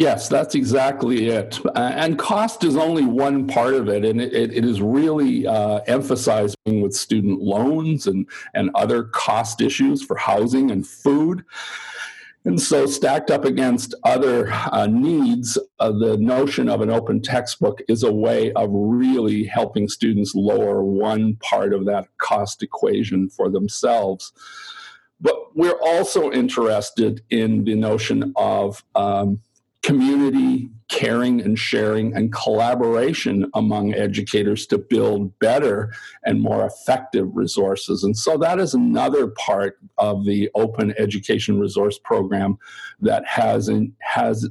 Yes, 0.01 0.27
that's 0.29 0.55
exactly 0.55 1.27
it. 1.27 1.59
and 1.75 2.17
cost 2.17 2.63
is 2.63 2.75
only 2.75 3.05
one 3.05 3.45
part 3.45 3.75
of 3.75 3.87
it, 3.87 4.03
and 4.03 4.19
it, 4.19 4.33
it 4.33 4.65
is 4.65 4.81
really 4.81 5.45
uh, 5.45 5.81
emphasizing 5.85 6.81
with 6.81 6.95
student 6.95 7.39
loans 7.39 8.07
and, 8.07 8.27
and 8.55 8.71
other 8.73 9.03
cost 9.03 9.61
issues 9.61 10.01
for 10.01 10.17
housing 10.17 10.71
and 10.71 10.87
food. 10.87 11.45
And 12.45 12.59
so, 12.59 12.87
stacked 12.87 13.29
up 13.29 13.45
against 13.45 13.93
other 14.03 14.51
uh, 14.51 14.87
needs, 14.87 15.55
uh, 15.79 15.91
the 15.91 16.17
notion 16.17 16.67
of 16.67 16.81
an 16.81 16.89
open 16.89 17.21
textbook 17.21 17.83
is 17.87 18.01
a 18.01 18.11
way 18.11 18.51
of 18.53 18.71
really 18.71 19.43
helping 19.43 19.87
students 19.87 20.33
lower 20.33 20.83
one 20.83 21.35
part 21.43 21.75
of 21.75 21.85
that 21.85 22.07
cost 22.17 22.63
equation 22.63 23.29
for 23.29 23.51
themselves. 23.51 24.33
But 25.19 25.55
we're 25.55 25.79
also 25.79 26.31
interested 26.31 27.21
in 27.29 27.65
the 27.65 27.75
notion 27.75 28.33
of 28.35 28.83
um, 28.95 29.39
community 29.83 30.69
caring 30.89 31.41
and 31.41 31.57
sharing 31.57 32.13
and 32.13 32.33
collaboration 32.33 33.49
among 33.53 33.93
educators 33.93 34.67
to 34.67 34.77
build 34.77 35.37
better 35.39 35.91
and 36.25 36.41
more 36.41 36.65
effective 36.65 37.29
resources. 37.33 38.03
And 38.03 38.15
so 38.15 38.37
that 38.37 38.59
is 38.59 38.73
another 38.73 39.27
part 39.27 39.79
of 39.97 40.25
the 40.25 40.49
open 40.53 40.93
education 40.97 41.59
resource 41.59 41.97
program 42.03 42.57
that 42.99 43.25
has 43.25 43.69
has 44.01 44.49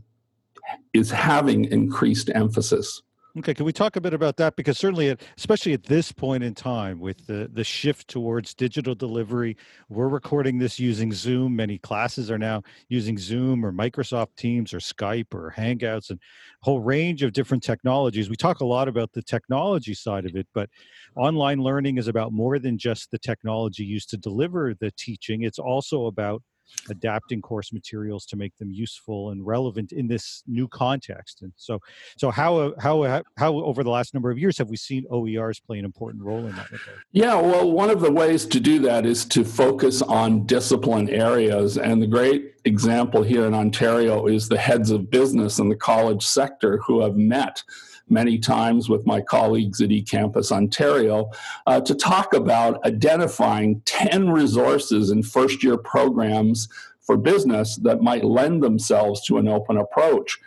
is 0.94 1.10
having 1.10 1.66
increased 1.66 2.30
emphasis. 2.34 3.02
Okay, 3.38 3.54
can 3.54 3.64
we 3.64 3.72
talk 3.72 3.94
a 3.94 4.00
bit 4.00 4.12
about 4.12 4.36
that? 4.38 4.56
Because 4.56 4.76
certainly, 4.76 5.10
at, 5.10 5.20
especially 5.38 5.72
at 5.72 5.84
this 5.84 6.10
point 6.10 6.42
in 6.42 6.52
time, 6.52 6.98
with 6.98 7.26
the 7.28 7.48
the 7.52 7.62
shift 7.62 8.08
towards 8.08 8.54
digital 8.54 8.92
delivery, 8.92 9.56
we're 9.88 10.08
recording 10.08 10.58
this 10.58 10.80
using 10.80 11.12
Zoom. 11.12 11.54
Many 11.54 11.78
classes 11.78 12.28
are 12.28 12.38
now 12.38 12.62
using 12.88 13.16
Zoom 13.18 13.64
or 13.64 13.70
Microsoft 13.70 14.34
Teams 14.36 14.74
or 14.74 14.78
Skype 14.78 15.32
or 15.32 15.54
Hangouts, 15.56 16.10
and 16.10 16.18
a 16.18 16.64
whole 16.64 16.80
range 16.80 17.22
of 17.22 17.32
different 17.32 17.62
technologies. 17.62 18.28
We 18.28 18.34
talk 18.34 18.60
a 18.60 18.66
lot 18.66 18.88
about 18.88 19.12
the 19.12 19.22
technology 19.22 19.94
side 19.94 20.26
of 20.26 20.34
it, 20.34 20.48
but 20.52 20.68
online 21.14 21.60
learning 21.60 21.98
is 21.98 22.08
about 22.08 22.32
more 22.32 22.58
than 22.58 22.78
just 22.78 23.12
the 23.12 23.18
technology 23.18 23.84
used 23.84 24.10
to 24.10 24.16
deliver 24.16 24.74
the 24.74 24.90
teaching. 24.98 25.42
It's 25.44 25.60
also 25.60 26.06
about 26.06 26.42
adapting 26.88 27.40
course 27.40 27.72
materials 27.72 28.26
to 28.26 28.36
make 28.36 28.56
them 28.58 28.70
useful 28.70 29.30
and 29.30 29.46
relevant 29.46 29.92
in 29.92 30.06
this 30.06 30.42
new 30.46 30.68
context. 30.68 31.42
And 31.42 31.52
so, 31.56 31.78
so 32.16 32.30
how 32.30 32.56
uh, 32.56 32.70
how 32.78 33.02
uh, 33.02 33.22
how 33.36 33.54
over 33.54 33.82
the 33.82 33.90
last 33.90 34.14
number 34.14 34.30
of 34.30 34.38
years 34.38 34.58
have 34.58 34.68
we 34.68 34.76
seen 34.76 35.04
OERs 35.10 35.62
play 35.62 35.78
an 35.78 35.84
important 35.84 36.22
role 36.22 36.46
in 36.46 36.56
that? 36.56 36.68
Yeah, 37.12 37.34
well, 37.34 37.70
one 37.70 37.90
of 37.90 38.00
the 38.00 38.12
ways 38.12 38.46
to 38.46 38.60
do 38.60 38.78
that 38.80 39.06
is 39.06 39.24
to 39.26 39.44
focus 39.44 40.02
on 40.02 40.46
discipline 40.46 41.08
areas, 41.08 41.78
and 41.78 42.02
the 42.02 42.06
great 42.06 42.54
example 42.64 43.22
here 43.22 43.46
in 43.46 43.54
Ontario 43.54 44.26
is 44.26 44.48
the 44.48 44.58
heads 44.58 44.90
of 44.90 45.10
business 45.10 45.58
in 45.58 45.68
the 45.68 45.76
college 45.76 46.26
sector 46.26 46.78
who 46.78 47.00
have 47.00 47.16
met 47.16 47.62
many 48.10 48.38
times 48.38 48.88
with 48.88 49.06
my 49.06 49.20
colleagues 49.20 49.80
at 49.80 49.90
eCampus 49.90 50.52
Ontario 50.52 51.30
uh, 51.66 51.80
to 51.80 51.94
talk 51.94 52.34
about 52.34 52.84
identifying 52.84 53.80
10 53.84 54.30
resources 54.30 55.10
in 55.10 55.22
first 55.22 55.62
year 55.62 55.76
programs 55.76 56.68
for 57.00 57.16
business 57.16 57.76
that 57.76 58.02
might 58.02 58.24
lend 58.24 58.62
themselves 58.62 59.24
to 59.26 59.38
an 59.38 59.48
open 59.48 59.76
approach. 59.76 60.38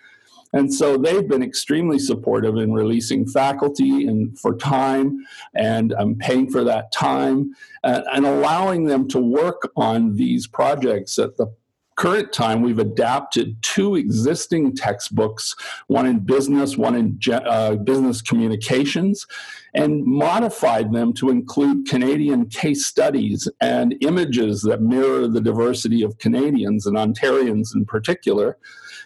And 0.53 0.71
so 0.71 0.97
they've 0.97 1.27
been 1.27 1.41
extremely 1.41 1.97
supportive 1.97 2.57
in 2.57 2.73
releasing 2.73 3.27
faculty 3.27 4.05
and 4.07 4.37
for 4.39 4.55
time 4.55 5.25
and 5.55 5.93
um, 5.93 6.15
paying 6.15 6.49
for 6.49 6.63
that 6.63 6.91
time 6.91 7.55
and, 7.83 8.03
and 8.13 8.25
allowing 8.25 8.85
them 8.85 9.07
to 9.09 9.19
work 9.19 9.71
on 9.75 10.15
these 10.15 10.45
projects 10.45 11.17
at 11.17 11.35
the 11.37 11.47
current 11.95 12.31
time, 12.33 12.61
we've 12.61 12.79
adapted 12.79 13.61
two 13.61 13.95
existing 13.95 14.75
textbooks, 14.75 15.55
one 15.87 16.05
in 16.05 16.19
business, 16.19 16.77
one 16.77 16.95
in 16.95 17.19
uh, 17.31 17.75
business 17.75 18.21
communications, 18.21 19.25
and 19.73 20.05
modified 20.05 20.91
them 20.93 21.13
to 21.13 21.29
include 21.29 21.87
Canadian 21.87 22.47
case 22.47 22.85
studies 22.85 23.47
and 23.59 23.95
images 24.01 24.61
that 24.61 24.81
mirror 24.81 25.27
the 25.27 25.41
diversity 25.41 26.03
of 26.03 26.17
Canadians 26.19 26.85
and 26.85 26.95
Ontarians 26.95 27.73
in 27.73 27.85
particular. 27.85 28.57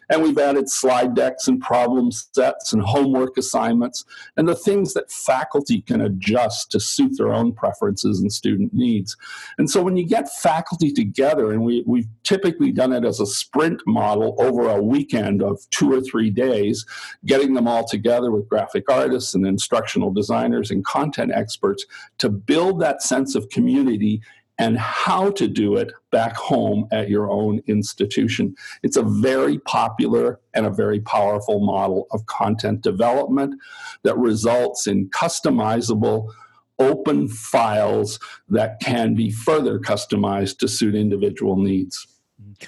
And 0.09 0.23
we've 0.23 0.37
added 0.37 0.69
slide 0.69 1.15
decks 1.15 1.47
and 1.49 1.59
problem 1.59 2.11
sets 2.11 2.71
and 2.71 2.81
homework 2.81 3.37
assignments 3.37 4.05
and 4.37 4.47
the 4.47 4.55
things 4.55 4.93
that 4.93 5.11
faculty 5.11 5.81
can 5.81 5.99
adjust 6.01 6.71
to 6.71 6.79
suit 6.79 7.17
their 7.17 7.33
own 7.33 7.51
preferences 7.51 8.21
and 8.21 8.31
student 8.31 8.73
needs. 8.73 9.17
And 9.57 9.69
so 9.69 9.81
when 9.81 9.97
you 9.97 10.05
get 10.05 10.31
faculty 10.31 10.93
together, 10.93 11.51
and 11.51 11.61
we, 11.61 11.83
we've 11.85 12.07
typically 12.23 12.71
done 12.71 12.93
it 12.93 13.03
as 13.03 13.19
a 13.19 13.25
sprint 13.25 13.81
model 13.85 14.35
over 14.39 14.69
a 14.69 14.81
weekend 14.81 15.41
of 15.43 15.59
two 15.71 15.91
or 15.91 15.99
three 15.99 16.29
days, 16.29 16.85
getting 17.25 17.53
them 17.53 17.67
all 17.67 17.85
together 17.85 18.31
with 18.31 18.47
graphic 18.47 18.89
artists 18.89 19.35
and 19.35 19.45
instructional 19.45 20.11
designers 20.11 20.56
and 20.71 20.85
content 20.85 21.31
experts 21.33 21.85
to 22.17 22.29
build 22.29 22.81
that 22.81 23.01
sense 23.01 23.35
of 23.35 23.49
community 23.49 24.21
and 24.59 24.77
how 24.77 25.29
to 25.31 25.47
do 25.47 25.75
it 25.75 25.91
back 26.11 26.35
home 26.35 26.87
at 26.91 27.09
your 27.09 27.29
own 27.29 27.61
institution. 27.67 28.55
It's 28.81 28.97
a 28.97 29.03
very 29.03 29.59
popular 29.59 30.39
and 30.53 30.65
a 30.65 30.71
very 30.71 30.99
powerful 30.99 31.59
model 31.59 32.07
of 32.11 32.25
content 32.25 32.81
development 32.81 33.55
that 34.03 34.17
results 34.17 34.87
in 34.87 35.09
customizable 35.09 36.31
open 36.79 37.27
files 37.27 38.19
that 38.49 38.79
can 38.79 39.13
be 39.13 39.31
further 39.31 39.79
customized 39.79 40.57
to 40.59 40.67
suit 40.67 40.95
individual 40.95 41.55
needs. 41.55 42.07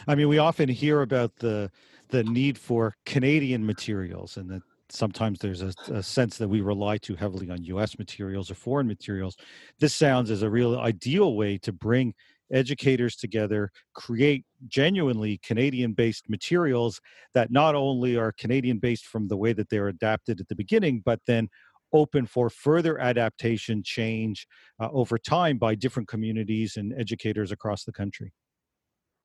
I 0.08 0.16
mean, 0.16 0.30
we 0.30 0.38
often 0.38 0.70
hear 0.70 1.02
about 1.02 1.38
the 1.38 1.72
the 2.10 2.24
need 2.24 2.58
for 2.58 2.96
Canadian 3.06 3.66
materials 3.66 4.36
and 4.36 4.50
that 4.50 4.64
sometimes 4.92 5.40
there's 5.40 5.62
a, 5.62 5.74
a, 5.92 6.04
sense 6.04 6.38
that 6.38 6.48
we 6.48 6.62
rely 6.62 6.98
too 6.98 7.16
heavily 7.16 7.50
on 7.50 7.64
US 7.64 7.98
materials 7.98 8.50
or 8.50 8.56
foreign 8.56 8.88
materials. 8.88 9.38
This 9.80 9.94
sounds 9.94 10.32
as 10.32 10.42
a 10.42 10.50
real 10.50 10.80
ideal 10.80 11.36
way 11.36 11.58
to 11.60 11.72
bring 11.72 12.14
educators 12.52 13.16
together, 13.16 13.72
create 13.94 14.46
genuinely 14.68 15.40
Canadian 15.44 15.94
based 15.94 16.30
materials 16.30 17.00
that 17.34 17.52
not 17.52 17.76
only 17.76 18.18
are 18.18 18.32
Canadian 18.32 18.80
based 18.80 19.06
from 19.06 19.28
the 19.28 19.38
way 19.38 19.54
that 19.54 19.70
they're 19.70 19.88
adapted 19.88 20.40
at 20.40 20.48
the 20.48 20.56
beginning, 20.56 21.02
but 21.06 21.20
then 21.28 21.48
open 21.94 22.26
for 22.26 22.50
further 22.50 23.00
adaptation 23.00 23.82
change 23.84 24.48
uh, 24.80 24.90
over 24.92 25.18
time 25.18 25.58
by 25.58 25.76
different 25.76 26.08
communities 26.08 26.78
and 26.78 26.94
educators 27.00 27.52
across 27.52 27.84
the 27.84 27.92
country. 27.92 28.32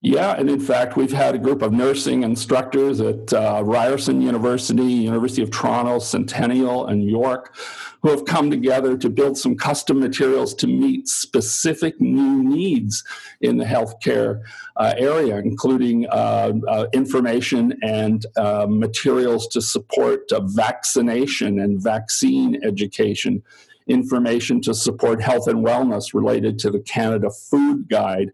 Yeah, 0.04 0.34
and 0.38 0.50
in 0.50 0.60
fact, 0.60 0.98
we've 0.98 1.10
had 1.10 1.34
a 1.34 1.38
group 1.38 1.62
of 1.62 1.72
nursing 1.72 2.24
instructors 2.24 3.00
at 3.00 3.32
uh, 3.32 3.62
Ryerson 3.64 4.20
University, 4.20 4.82
University 4.82 5.40
of 5.40 5.50
Toronto, 5.50 5.98
Centennial, 5.98 6.86
and 6.88 7.08
York 7.08 7.56
who 8.04 8.10
have 8.10 8.26
come 8.26 8.50
together 8.50 8.98
to 8.98 9.08
build 9.08 9.38
some 9.38 9.56
custom 9.56 9.98
materials 9.98 10.52
to 10.52 10.66
meet 10.66 11.08
specific 11.08 11.98
new 12.02 12.42
needs 12.44 13.02
in 13.40 13.56
the 13.56 13.64
healthcare 13.64 14.42
uh, 14.76 14.92
area, 14.98 15.38
including 15.38 16.06
uh, 16.10 16.52
uh 16.68 16.86
information 16.92 17.72
and 17.82 18.26
uh, 18.36 18.66
materials 18.68 19.48
to 19.48 19.62
support 19.62 20.30
uh, 20.32 20.40
vaccination 20.40 21.58
and 21.58 21.82
vaccine 21.82 22.62
education 22.62 23.42
information 23.86 24.60
to 24.62 24.74
support 24.74 25.22
health 25.22 25.46
and 25.46 25.64
wellness 25.64 26.14
related 26.14 26.58
to 26.60 26.70
the 26.70 26.80
Canada 26.80 27.30
Food 27.30 27.88
Guide, 27.88 28.30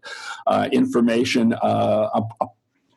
uh, 0.47 0.69
information 0.71 1.53
uh, 1.61 2.21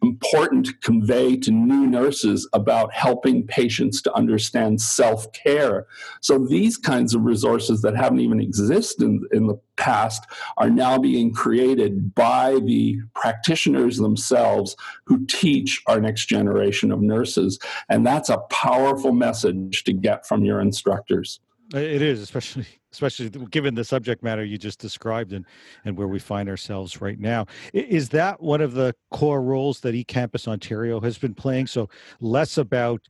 important 0.04 0.66
to 0.66 0.74
convey 0.74 1.36
to 1.36 1.50
new 1.50 1.86
nurses 1.86 2.46
about 2.52 2.92
helping 2.92 3.46
patients 3.46 4.02
to 4.02 4.12
understand 4.12 4.80
self 4.80 5.32
care. 5.32 5.86
So 6.20 6.38
these 6.38 6.76
kinds 6.76 7.14
of 7.14 7.22
resources 7.22 7.80
that 7.82 7.96
haven't 7.96 8.20
even 8.20 8.40
existed 8.40 9.02
in, 9.04 9.26
in 9.32 9.46
the 9.46 9.58
past 9.76 10.24
are 10.58 10.70
now 10.70 10.98
being 10.98 11.32
created 11.32 12.14
by 12.14 12.60
the 12.64 12.98
practitioners 13.14 13.96
themselves 13.96 14.76
who 15.04 15.24
teach 15.26 15.82
our 15.86 16.00
next 16.00 16.26
generation 16.26 16.92
of 16.92 17.00
nurses. 17.00 17.58
And 17.88 18.06
that's 18.06 18.28
a 18.28 18.38
powerful 18.50 19.12
message 19.12 19.84
to 19.84 19.92
get 19.92 20.26
from 20.26 20.44
your 20.44 20.60
instructors. 20.60 21.40
It 21.72 22.02
is, 22.02 22.20
especially 22.20 22.66
especially 22.92 23.28
given 23.28 23.74
the 23.74 23.84
subject 23.84 24.22
matter 24.22 24.44
you 24.44 24.56
just 24.56 24.78
described 24.78 25.32
and 25.32 25.44
and 25.84 25.96
where 25.96 26.06
we 26.06 26.18
find 26.18 26.48
ourselves 26.48 27.00
right 27.00 27.18
now. 27.18 27.46
Is 27.72 28.08
that 28.10 28.40
one 28.40 28.60
of 28.60 28.74
the 28.74 28.94
core 29.10 29.42
roles 29.42 29.80
that 29.80 29.94
eCampus 29.94 30.46
Ontario 30.46 31.00
has 31.00 31.18
been 31.18 31.34
playing? 31.34 31.66
So 31.66 31.88
less 32.20 32.58
about 32.58 33.00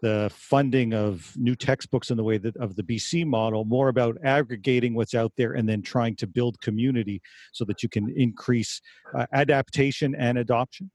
the 0.00 0.30
funding 0.34 0.92
of 0.92 1.32
new 1.36 1.56
textbooks 1.56 2.10
in 2.10 2.16
the 2.16 2.22
way 2.22 2.36
that 2.36 2.56
of 2.58 2.76
the 2.76 2.82
BC 2.82 3.24
model, 3.26 3.64
more 3.64 3.88
about 3.88 4.16
aggregating 4.22 4.94
what's 4.94 5.14
out 5.14 5.32
there 5.36 5.52
and 5.54 5.68
then 5.68 5.80
trying 5.80 6.14
to 6.16 6.26
build 6.26 6.60
community 6.60 7.22
so 7.52 7.64
that 7.64 7.82
you 7.82 7.88
can 7.88 8.12
increase 8.16 8.80
uh, 9.14 9.26
adaptation 9.32 10.14
and 10.14 10.36
adoption. 10.36 10.90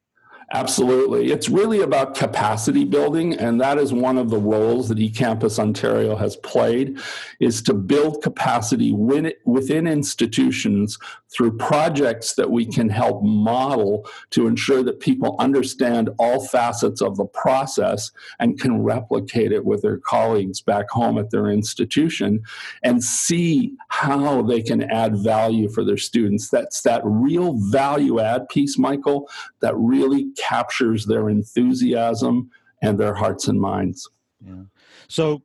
Absolutely. 0.51 1.31
It's 1.31 1.47
really 1.47 1.81
about 1.81 2.15
capacity 2.15 2.83
building, 2.83 3.33
and 3.33 3.61
that 3.61 3.77
is 3.77 3.93
one 3.93 4.17
of 4.17 4.31
the 4.31 4.37
roles 4.37 4.89
that 4.89 4.97
eCampus 4.97 5.59
Ontario 5.59 6.15
has 6.15 6.35
played, 6.37 6.99
is 7.39 7.61
to 7.63 7.73
build 7.75 8.23
capacity 8.23 8.91
within 8.91 9.85
institutions 9.85 10.97
through 11.31 11.55
projects 11.57 12.33
that 12.33 12.49
we 12.49 12.65
can 12.65 12.89
help 12.89 13.23
model 13.23 14.09
to 14.31 14.47
ensure 14.47 14.81
that 14.81 14.99
people 14.99 15.35
understand 15.37 16.09
all 16.17 16.43
facets 16.43 17.01
of 17.01 17.15
the 17.17 17.25
process 17.25 18.11
and 18.39 18.59
can 18.59 18.81
replicate 18.81 19.51
it 19.51 19.63
with 19.63 19.83
their 19.83 19.97
colleagues 19.97 20.59
back 20.61 20.89
home 20.89 21.19
at 21.19 21.29
their 21.29 21.47
institution 21.47 22.41
and 22.81 23.03
see 23.03 23.75
how 23.89 24.41
they 24.41 24.61
can 24.61 24.89
add 24.89 25.15
value 25.17 25.69
for 25.69 25.83
their 25.83 25.97
students. 25.97 26.49
That's 26.49 26.81
that 26.81 27.01
real 27.05 27.53
value 27.69 28.19
add 28.19 28.49
piece, 28.49 28.79
Michael, 28.79 29.29
that 29.59 29.75
really 29.77 30.31
captures 30.39 31.05
their 31.05 31.29
enthusiasm 31.29 32.50
and 32.81 33.00
their 33.00 33.13
hearts 33.13 33.48
and 33.48 33.60
minds. 33.60 34.10
Yeah. 34.46 34.63
So 35.08 35.41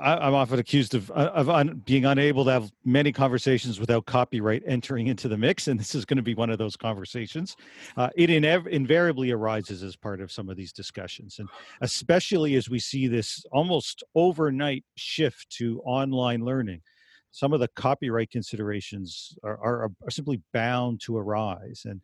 I, 0.00 0.26
am 0.26 0.34
often 0.34 0.58
accused 0.58 0.94
of 0.94 1.10
uh, 1.10 1.30
of 1.34 1.48
un, 1.48 1.82
being 1.84 2.04
unable 2.04 2.44
to 2.44 2.50
have 2.50 2.72
many 2.84 3.12
conversations 3.12 3.78
without 3.78 4.06
copyright 4.06 4.62
entering 4.66 5.06
into 5.06 5.28
the 5.28 5.36
mix, 5.36 5.68
and 5.68 5.78
this 5.78 5.94
is 5.94 6.04
going 6.04 6.16
to 6.16 6.22
be 6.22 6.34
one 6.34 6.50
of 6.50 6.58
those 6.58 6.76
conversations. 6.76 7.56
Uh, 7.96 8.10
it 8.16 8.30
inev- 8.30 8.66
invariably 8.66 9.30
arises 9.30 9.82
as 9.82 9.96
part 9.96 10.20
of 10.20 10.32
some 10.32 10.48
of 10.48 10.56
these 10.56 10.72
discussions, 10.72 11.38
and 11.38 11.48
especially 11.80 12.56
as 12.56 12.68
we 12.68 12.78
see 12.78 13.06
this 13.06 13.44
almost 13.52 14.02
overnight 14.14 14.84
shift 14.96 15.48
to 15.50 15.80
online 15.82 16.40
learning 16.40 16.80
some 17.32 17.52
of 17.52 17.60
the 17.60 17.68
copyright 17.76 18.30
considerations 18.30 19.36
are, 19.44 19.58
are, 19.62 19.82
are, 19.84 20.10
simply 20.10 20.40
bound 20.54 20.98
to 21.02 21.18
arise 21.18 21.82
and 21.84 22.00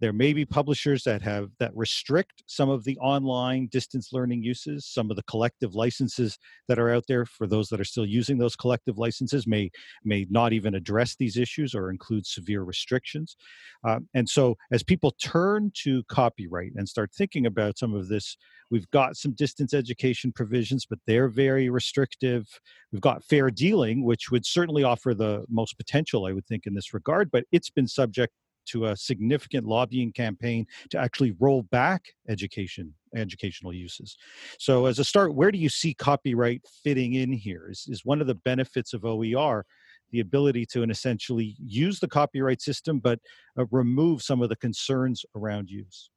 there 0.00 0.12
may 0.12 0.32
be 0.32 0.44
publishers 0.44 1.04
that 1.04 1.20
have 1.22 1.50
that 1.58 1.76
restrict 1.76 2.42
some 2.46 2.70
of 2.70 2.84
the 2.84 2.96
online 2.98 3.68
distance 3.70 4.12
learning 4.12 4.42
uses. 4.42 4.86
Some 4.86 5.10
of 5.10 5.16
the 5.16 5.22
collective 5.24 5.74
licenses 5.74 6.38
that 6.68 6.78
are 6.78 6.90
out 6.90 7.04
there 7.06 7.26
for 7.26 7.46
those 7.46 7.68
that 7.68 7.80
are 7.80 7.84
still 7.84 8.06
using 8.06 8.38
those 8.38 8.56
collective 8.56 8.98
licenses 8.98 9.46
may 9.46 9.70
may 10.04 10.26
not 10.30 10.52
even 10.52 10.74
address 10.74 11.16
these 11.16 11.36
issues 11.36 11.74
or 11.74 11.90
include 11.90 12.26
severe 12.26 12.62
restrictions. 12.62 13.36
Um, 13.84 14.08
and 14.14 14.28
so, 14.28 14.56
as 14.72 14.82
people 14.82 15.12
turn 15.22 15.70
to 15.82 16.02
copyright 16.04 16.72
and 16.76 16.88
start 16.88 17.10
thinking 17.14 17.46
about 17.46 17.78
some 17.78 17.94
of 17.94 18.08
this, 18.08 18.36
we've 18.70 18.90
got 18.90 19.16
some 19.16 19.32
distance 19.32 19.74
education 19.74 20.32
provisions, 20.32 20.86
but 20.88 20.98
they're 21.06 21.28
very 21.28 21.68
restrictive. 21.68 22.46
We've 22.90 23.02
got 23.02 23.24
fair 23.24 23.50
dealing, 23.50 24.04
which 24.04 24.30
would 24.30 24.46
certainly 24.46 24.82
offer 24.82 25.14
the 25.14 25.44
most 25.50 25.76
potential, 25.76 26.26
I 26.26 26.32
would 26.32 26.46
think, 26.46 26.66
in 26.66 26.74
this 26.74 26.94
regard, 26.94 27.30
but 27.30 27.44
it's 27.52 27.70
been 27.70 27.86
subject 27.86 28.32
to 28.72 28.86
a 28.86 28.96
significant 28.96 29.66
lobbying 29.66 30.12
campaign 30.12 30.66
to 30.90 30.98
actually 30.98 31.34
roll 31.38 31.62
back 31.62 32.04
education 32.28 32.94
educational 33.16 33.72
uses. 33.72 34.16
So 34.58 34.86
as 34.86 34.98
a 34.98 35.04
start, 35.04 35.34
where 35.34 35.50
do 35.50 35.58
you 35.58 35.68
see 35.68 35.94
copyright 35.94 36.62
fitting 36.84 37.14
in 37.14 37.32
here? 37.32 37.68
Is, 37.70 37.86
is 37.88 38.04
one 38.04 38.20
of 38.20 38.26
the 38.26 38.36
benefits 38.36 38.92
of 38.92 39.04
OER 39.04 39.64
the 40.12 40.20
ability 40.20 40.66
to 40.66 40.82
and 40.82 40.90
essentially 40.90 41.56
use 41.58 42.00
the 42.00 42.08
copyright 42.08 42.60
system 42.60 42.98
but 42.98 43.18
uh, 43.58 43.64
remove 43.70 44.22
some 44.22 44.42
of 44.42 44.48
the 44.48 44.56
concerns 44.56 45.24
around 45.34 45.70
use? 45.70 46.10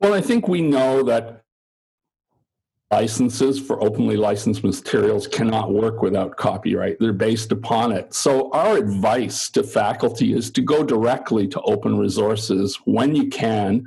Well, 0.00 0.14
I 0.14 0.20
think 0.20 0.48
we 0.48 0.62
know 0.62 1.02
that 1.04 1.42
licenses 2.92 3.58
for 3.58 3.82
openly 3.82 4.18
licensed 4.18 4.62
materials 4.62 5.26
cannot 5.26 5.72
work 5.72 6.02
without 6.02 6.36
copyright. 6.36 6.98
They're 7.00 7.14
based 7.14 7.50
upon 7.50 7.90
it. 7.90 8.12
So, 8.12 8.50
our 8.50 8.76
advice 8.76 9.48
to 9.50 9.62
faculty 9.62 10.34
is 10.34 10.50
to 10.50 10.60
go 10.60 10.84
directly 10.84 11.48
to 11.48 11.60
open 11.62 11.96
resources 11.96 12.78
when 12.84 13.14
you 13.14 13.30
can, 13.30 13.86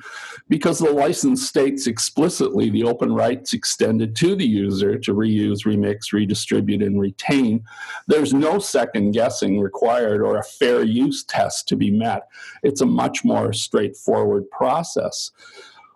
because 0.50 0.80
the 0.80 0.92
license 0.92 1.48
states 1.48 1.86
explicitly 1.86 2.72
the 2.72 2.84
open 2.84 3.14
rights 3.14 3.54
extended 3.54 4.16
to 4.16 4.36
the 4.36 4.48
user 4.48 4.98
to 4.98 5.14
reuse, 5.14 5.66
remix, 5.66 6.12
redistribute, 6.12 6.82
and 6.82 7.00
retain. 7.00 7.64
There's 8.08 8.34
no 8.34 8.58
second 8.58 9.12
guessing 9.12 9.62
required 9.62 10.24
or 10.24 10.38
a 10.38 10.44
fair 10.44 10.84
use 10.84 11.24
test 11.24 11.68
to 11.68 11.76
be 11.76 11.92
met. 11.92 12.28
It's 12.64 12.82
a 12.82 12.88
much 12.88 13.24
more 13.24 13.54
straightforward 13.54 14.50
process. 14.50 15.30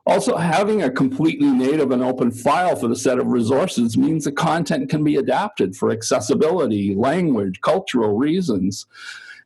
Also, 0.10 0.36
having 0.36 0.82
a 0.82 0.90
completely 0.90 1.52
native 1.52 1.92
and 1.92 2.02
open 2.02 2.32
file 2.32 2.76
for 2.76 2.88
the 2.88 2.96
set 2.96 3.20
of 3.20 3.28
resources 3.28 3.96
means 3.96 4.24
the 4.24 4.32
content 4.32 4.90
can 4.90 5.04
be 5.04 5.18
adapted 5.18 5.76
for 5.76 5.92
accessibility, 5.92 6.96
language, 6.96 7.62
cultural 7.62 8.18
reasons. 8.18 8.88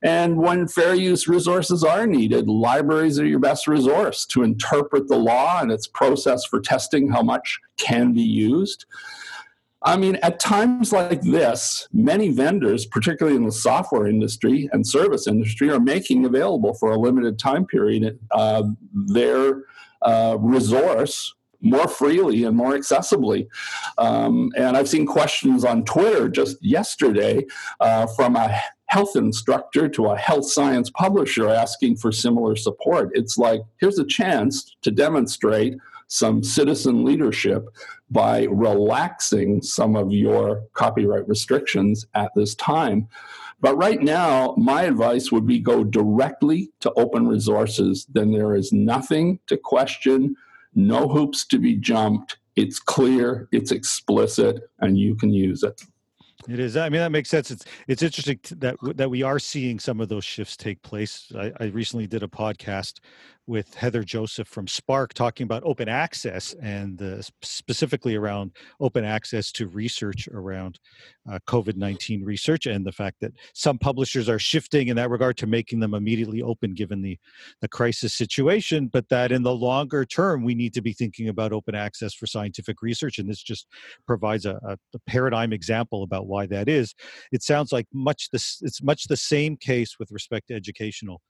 And 0.03 0.37
when 0.37 0.69
fair 0.69 0.95
use 0.95 1.27
resources 1.27 1.83
are 1.83 2.07
needed, 2.07 2.47
libraries 2.47 3.19
are 3.19 3.25
your 3.25 3.39
best 3.39 3.67
resource 3.67 4.25
to 4.27 4.43
interpret 4.43 5.09
the 5.09 5.17
law 5.17 5.59
and 5.59 5.69
its 5.69 5.85
process 5.85 6.45
for 6.45 6.61
testing 6.61 7.09
how 7.09 7.23
much 7.23 7.59
can 7.75 8.13
be 8.13 8.21
used. 8.21 8.85
I 9.81 9.97
mean, 9.97 10.17
at 10.23 10.39
times 10.39 10.93
like 10.93 11.23
this, 11.23 11.89
many 11.91 12.29
vendors, 12.29 12.85
particularly 12.85 13.35
in 13.35 13.43
the 13.43 13.51
software 13.51 14.07
industry 14.07 14.69
and 14.71 14.87
service 14.87 15.27
industry, 15.27 15.69
are 15.71 15.81
making 15.81 16.23
available 16.23 16.73
for 16.75 16.91
a 16.91 16.97
limited 16.97 17.37
time 17.37 17.65
period 17.65 18.17
uh, 18.31 18.63
their 18.93 19.63
uh, 20.03 20.37
resource 20.39 21.33
more 21.63 21.87
freely 21.87 22.43
and 22.43 22.55
more 22.55 22.73
accessibly. 22.73 23.47
Um, 23.97 24.51
and 24.57 24.75
I've 24.75 24.89
seen 24.89 25.05
questions 25.05 25.63
on 25.63 25.85
Twitter 25.85 26.27
just 26.27 26.57
yesterday 26.61 27.45
uh, 27.79 28.05
from 28.15 28.35
a 28.35 28.61
health 28.87 29.15
instructor 29.15 29.87
to 29.89 30.07
a 30.07 30.17
health 30.17 30.45
science 30.45 30.91
publisher 30.91 31.49
asking 31.49 31.95
for 31.95 32.11
similar 32.11 32.55
support. 32.55 33.09
It's 33.13 33.37
like, 33.37 33.61
here's 33.79 33.97
a 33.97 34.05
chance 34.05 34.75
to 34.83 34.91
demonstrate 34.91 35.75
some 36.07 36.43
citizen 36.43 37.03
leadership 37.03 37.65
by 38.11 38.43
relaxing 38.43 39.61
some 39.63 39.95
of 39.95 40.11
your 40.11 40.63
copyright 40.73 41.27
restrictions 41.27 42.05
at 42.13 42.29
this 42.35 42.53
time. 42.55 43.07
But 43.63 43.77
right 43.77 44.01
now, 44.01 44.55
my 44.57 44.83
advice 44.83 45.31
would 45.31 45.47
be 45.47 45.57
go 45.57 45.85
directly 45.85 46.73
to 46.81 46.91
open 46.97 47.25
resources. 47.25 48.05
Then 48.11 48.33
there 48.33 48.57
is 48.57 48.73
nothing 48.73 49.39
to 49.47 49.55
question, 49.55 50.35
no 50.75 51.07
hoops 51.07 51.47
to 51.47 51.59
be 51.59 51.77
jumped. 51.77 52.39
It's 52.57 52.77
clear, 52.77 53.47
it's 53.53 53.71
explicit, 53.71 54.69
and 54.79 54.97
you 54.97 55.15
can 55.15 55.29
use 55.29 55.63
it. 55.63 55.81
It 56.49 56.59
is. 56.59 56.75
I 56.75 56.89
mean, 56.89 56.99
that 56.99 57.13
makes 57.13 57.29
sense. 57.29 57.51
It's 57.51 57.63
it's 57.87 58.03
interesting 58.03 58.37
that 58.57 58.75
that 58.97 59.09
we 59.09 59.23
are 59.23 59.39
seeing 59.39 59.79
some 59.79 60.01
of 60.01 60.09
those 60.09 60.25
shifts 60.25 60.57
take 60.57 60.81
place. 60.81 61.31
I, 61.33 61.53
I 61.59 61.65
recently 61.67 62.05
did 62.05 62.21
a 62.21 62.27
podcast 62.27 62.99
with 63.47 63.73
Heather 63.75 64.03
Joseph 64.03 64.47
from 64.47 64.65
SPARC 64.65 65.13
talking 65.13 65.45
about 65.45 65.63
open 65.65 65.87
access 65.87 66.53
and 66.61 67.23
specifically 67.41 68.15
around 68.15 68.51
open 68.79 69.05
access 69.05 69.51
to 69.53 69.67
research 69.67 70.27
around 70.33 70.79
uh, 71.31 71.39
COVID 71.47 71.75
19 71.75 72.23
research 72.23 72.65
and 72.65 72.85
the 72.85 72.91
fact 72.91 73.17
that 73.21 73.33
some 73.53 73.77
publishers 73.77 74.27
are 74.27 74.39
shifting 74.39 74.87
in 74.87 74.95
that 74.97 75.09
regard 75.09 75.37
to 75.37 75.47
making 75.47 75.79
them 75.79 75.93
immediately 75.93 76.41
open 76.41 76.73
given 76.73 77.01
the, 77.01 77.17
the 77.61 77.67
crisis 77.67 78.13
situation, 78.13 78.87
but 78.87 79.07
that 79.09 79.31
in 79.31 79.43
the 79.43 79.55
longer 79.55 80.05
term, 80.05 80.43
we 80.43 80.55
need 80.55 80.73
to 80.73 80.81
be 80.81 80.93
thinking 80.93 81.29
about 81.29 81.53
open 81.53 81.75
access 81.75 82.13
for 82.13 82.27
scientific 82.27 82.81
research. 82.81 83.19
And 83.19 83.29
this 83.29 83.41
just 83.41 83.67
provides 84.05 84.45
a, 84.45 84.59
a, 84.67 84.77
a 84.93 84.99
paradigm 85.07 85.53
example 85.53 86.03
about 86.03 86.27
why 86.27 86.45
that 86.47 86.67
is. 86.67 86.93
It 87.31 87.43
sounds 87.43 87.71
like 87.71 87.87
much 87.93 88.29
this, 88.31 88.59
it's 88.61 88.83
much 88.83 89.05
the 89.05 89.17
same 89.17 89.57
case 89.57 89.97
with 89.99 90.11
respect 90.11 90.49
to 90.49 90.55
educational 90.55 91.21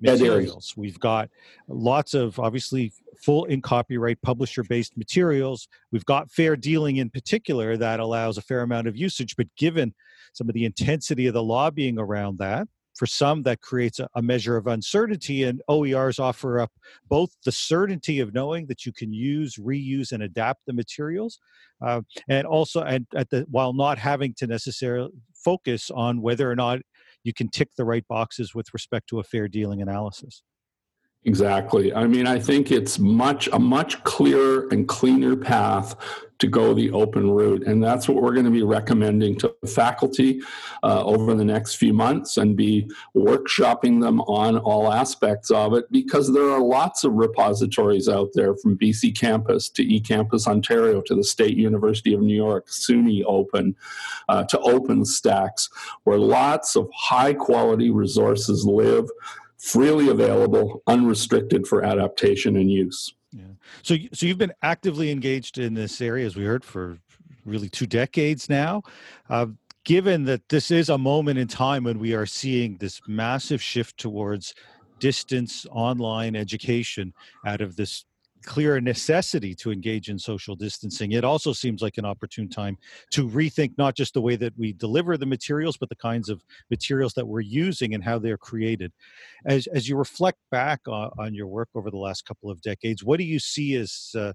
materials. 0.00 0.74
We've 0.76 0.98
got 0.98 1.30
lots 1.68 2.14
of 2.14 2.38
obviously 2.38 2.92
full 3.22 3.44
in 3.46 3.62
copyright 3.62 4.20
publisher 4.22 4.62
based 4.62 4.96
materials. 4.96 5.68
We've 5.92 6.04
got 6.04 6.30
fair 6.30 6.56
dealing 6.56 6.96
in 6.96 7.10
particular 7.10 7.76
that 7.76 8.00
allows 8.00 8.38
a 8.38 8.42
fair 8.42 8.62
amount 8.62 8.88
of 8.88 8.96
usage, 8.96 9.36
but 9.36 9.46
given 9.56 9.94
some 10.32 10.48
of 10.48 10.54
the 10.54 10.64
intensity 10.64 11.26
of 11.26 11.34
the 11.34 11.42
lobbying 11.42 11.98
around 11.98 12.38
that, 12.38 12.68
for 12.94 13.06
some, 13.06 13.42
that 13.42 13.60
creates 13.60 14.00
a, 14.14 14.22
measure 14.22 14.56
of 14.56 14.66
uncertainty, 14.68 15.42
and 15.42 15.60
OERs 15.68 16.20
offer 16.20 16.60
up 16.60 16.70
both 17.08 17.30
the 17.44 17.52
certainty 17.52 18.20
of 18.20 18.32
knowing 18.32 18.66
that 18.66 18.86
you 18.86 18.92
can 18.92 19.12
use, 19.12 19.56
reuse, 19.56 20.12
and 20.12 20.22
adapt 20.22 20.64
the 20.66 20.72
materials, 20.72 21.40
uh, 21.84 22.00
and 22.28 22.46
also 22.46 22.82
and 22.82 23.06
at 23.16 23.30
the 23.30 23.44
while 23.50 23.72
not 23.72 23.98
having 23.98 24.32
to 24.34 24.46
necessarily 24.46 25.10
focus 25.34 25.90
on 25.90 26.22
whether 26.22 26.50
or 26.50 26.54
not 26.54 26.80
you 27.24 27.32
can 27.32 27.48
tick 27.48 27.70
the 27.76 27.84
right 27.84 28.06
boxes 28.06 28.54
with 28.54 28.72
respect 28.72 29.08
to 29.08 29.18
a 29.18 29.24
fair 29.24 29.48
dealing 29.48 29.82
analysis. 29.82 30.42
Exactly. 31.26 31.92
I 31.94 32.06
mean, 32.06 32.26
I 32.26 32.38
think 32.38 32.70
it's 32.70 32.98
much 32.98 33.48
a 33.52 33.58
much 33.58 34.02
clearer 34.04 34.68
and 34.70 34.86
cleaner 34.86 35.36
path 35.36 35.96
to 36.40 36.48
go 36.48 36.74
the 36.74 36.90
open 36.90 37.30
route, 37.30 37.62
and 37.66 37.82
that's 37.82 38.08
what 38.08 38.20
we're 38.20 38.34
going 38.34 38.44
to 38.44 38.50
be 38.50 38.64
recommending 38.64 39.38
to 39.38 39.54
faculty 39.66 40.42
uh, 40.82 41.02
over 41.04 41.32
the 41.32 41.44
next 41.44 41.76
few 41.76 41.94
months, 41.94 42.36
and 42.36 42.56
be 42.56 42.90
workshopping 43.16 44.02
them 44.02 44.20
on 44.22 44.58
all 44.58 44.92
aspects 44.92 45.50
of 45.50 45.72
it 45.72 45.90
because 45.90 46.34
there 46.34 46.50
are 46.50 46.60
lots 46.60 47.04
of 47.04 47.14
repositories 47.14 48.08
out 48.08 48.28
there, 48.34 48.54
from 48.56 48.76
BC 48.76 49.16
Campus 49.16 49.70
to 49.70 49.84
eCampus 49.84 50.46
Ontario 50.46 51.00
to 51.02 51.14
the 51.14 51.24
State 51.24 51.56
University 51.56 52.12
of 52.12 52.20
New 52.20 52.36
York, 52.36 52.66
SUNY 52.66 53.22
Open, 53.26 53.74
uh, 54.28 54.44
to 54.44 54.58
OpenStax, 54.58 55.70
where 56.02 56.18
lots 56.18 56.76
of 56.76 56.90
high 56.92 57.32
quality 57.32 57.90
resources 57.90 58.66
live 58.66 59.08
freely 59.64 60.08
available, 60.08 60.82
unrestricted 60.86 61.66
for 61.66 61.82
adaptation 61.84 62.56
and 62.56 62.70
use. 62.70 63.14
Yeah. 63.32 63.44
So, 63.82 63.96
so 64.12 64.26
you've 64.26 64.38
been 64.38 64.52
actively 64.62 65.10
engaged 65.10 65.58
in 65.58 65.72
this 65.72 66.00
area, 66.00 66.26
as 66.26 66.36
we 66.36 66.44
heard, 66.44 66.64
for 66.64 66.98
really 67.46 67.70
two 67.70 67.86
decades 67.86 68.48
now. 68.50 68.82
Uh, 69.30 69.46
given 69.84 70.24
that 70.24 70.48
this 70.50 70.70
is 70.70 70.90
a 70.90 70.98
moment 70.98 71.38
in 71.38 71.48
time 71.48 71.84
when 71.84 71.98
we 71.98 72.14
are 72.14 72.26
seeing 72.26 72.76
this 72.76 73.00
massive 73.06 73.62
shift 73.62 73.96
towards 73.96 74.54
distance 74.98 75.66
online 75.70 76.36
education 76.36 77.12
out 77.46 77.60
of 77.60 77.76
this 77.76 78.04
clear 78.44 78.80
necessity 78.80 79.54
to 79.56 79.72
engage 79.72 80.08
in 80.08 80.18
social 80.18 80.54
distancing, 80.54 81.12
it 81.12 81.24
also 81.24 81.52
seems 81.52 81.82
like 81.82 81.98
an 81.98 82.04
opportune 82.04 82.48
time 82.48 82.76
to 83.10 83.28
rethink 83.28 83.72
not 83.78 83.96
just 83.96 84.14
the 84.14 84.20
way 84.20 84.36
that 84.36 84.56
we 84.56 84.72
deliver 84.72 85.16
the 85.16 85.26
materials, 85.26 85.76
but 85.76 85.88
the 85.88 85.96
kinds 85.96 86.28
of 86.28 86.42
materials 86.70 87.14
that 87.14 87.26
we're 87.26 87.40
using 87.40 87.94
and 87.94 88.04
how 88.04 88.18
they're 88.18 88.38
created. 88.38 88.92
As, 89.46 89.66
as 89.68 89.88
you 89.88 89.96
reflect 89.96 90.38
back 90.50 90.80
on, 90.86 91.10
on 91.18 91.34
your 91.34 91.46
work 91.46 91.68
over 91.74 91.90
the 91.90 91.96
last 91.96 92.24
couple 92.24 92.50
of 92.50 92.60
decades, 92.60 93.02
what 93.02 93.18
do 93.18 93.24
you 93.24 93.38
see 93.38 93.74
as 93.76 94.10
uh, 94.16 94.32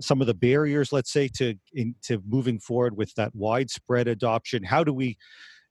some 0.00 0.20
of 0.20 0.26
the 0.26 0.34
barriers, 0.34 0.92
let's 0.92 1.12
say, 1.12 1.28
to 1.28 1.54
into 1.72 2.22
moving 2.26 2.58
forward 2.58 2.96
with 2.96 3.14
that 3.14 3.34
widespread 3.34 4.08
adoption? 4.08 4.62
How 4.62 4.84
do 4.84 4.92
we 4.92 5.16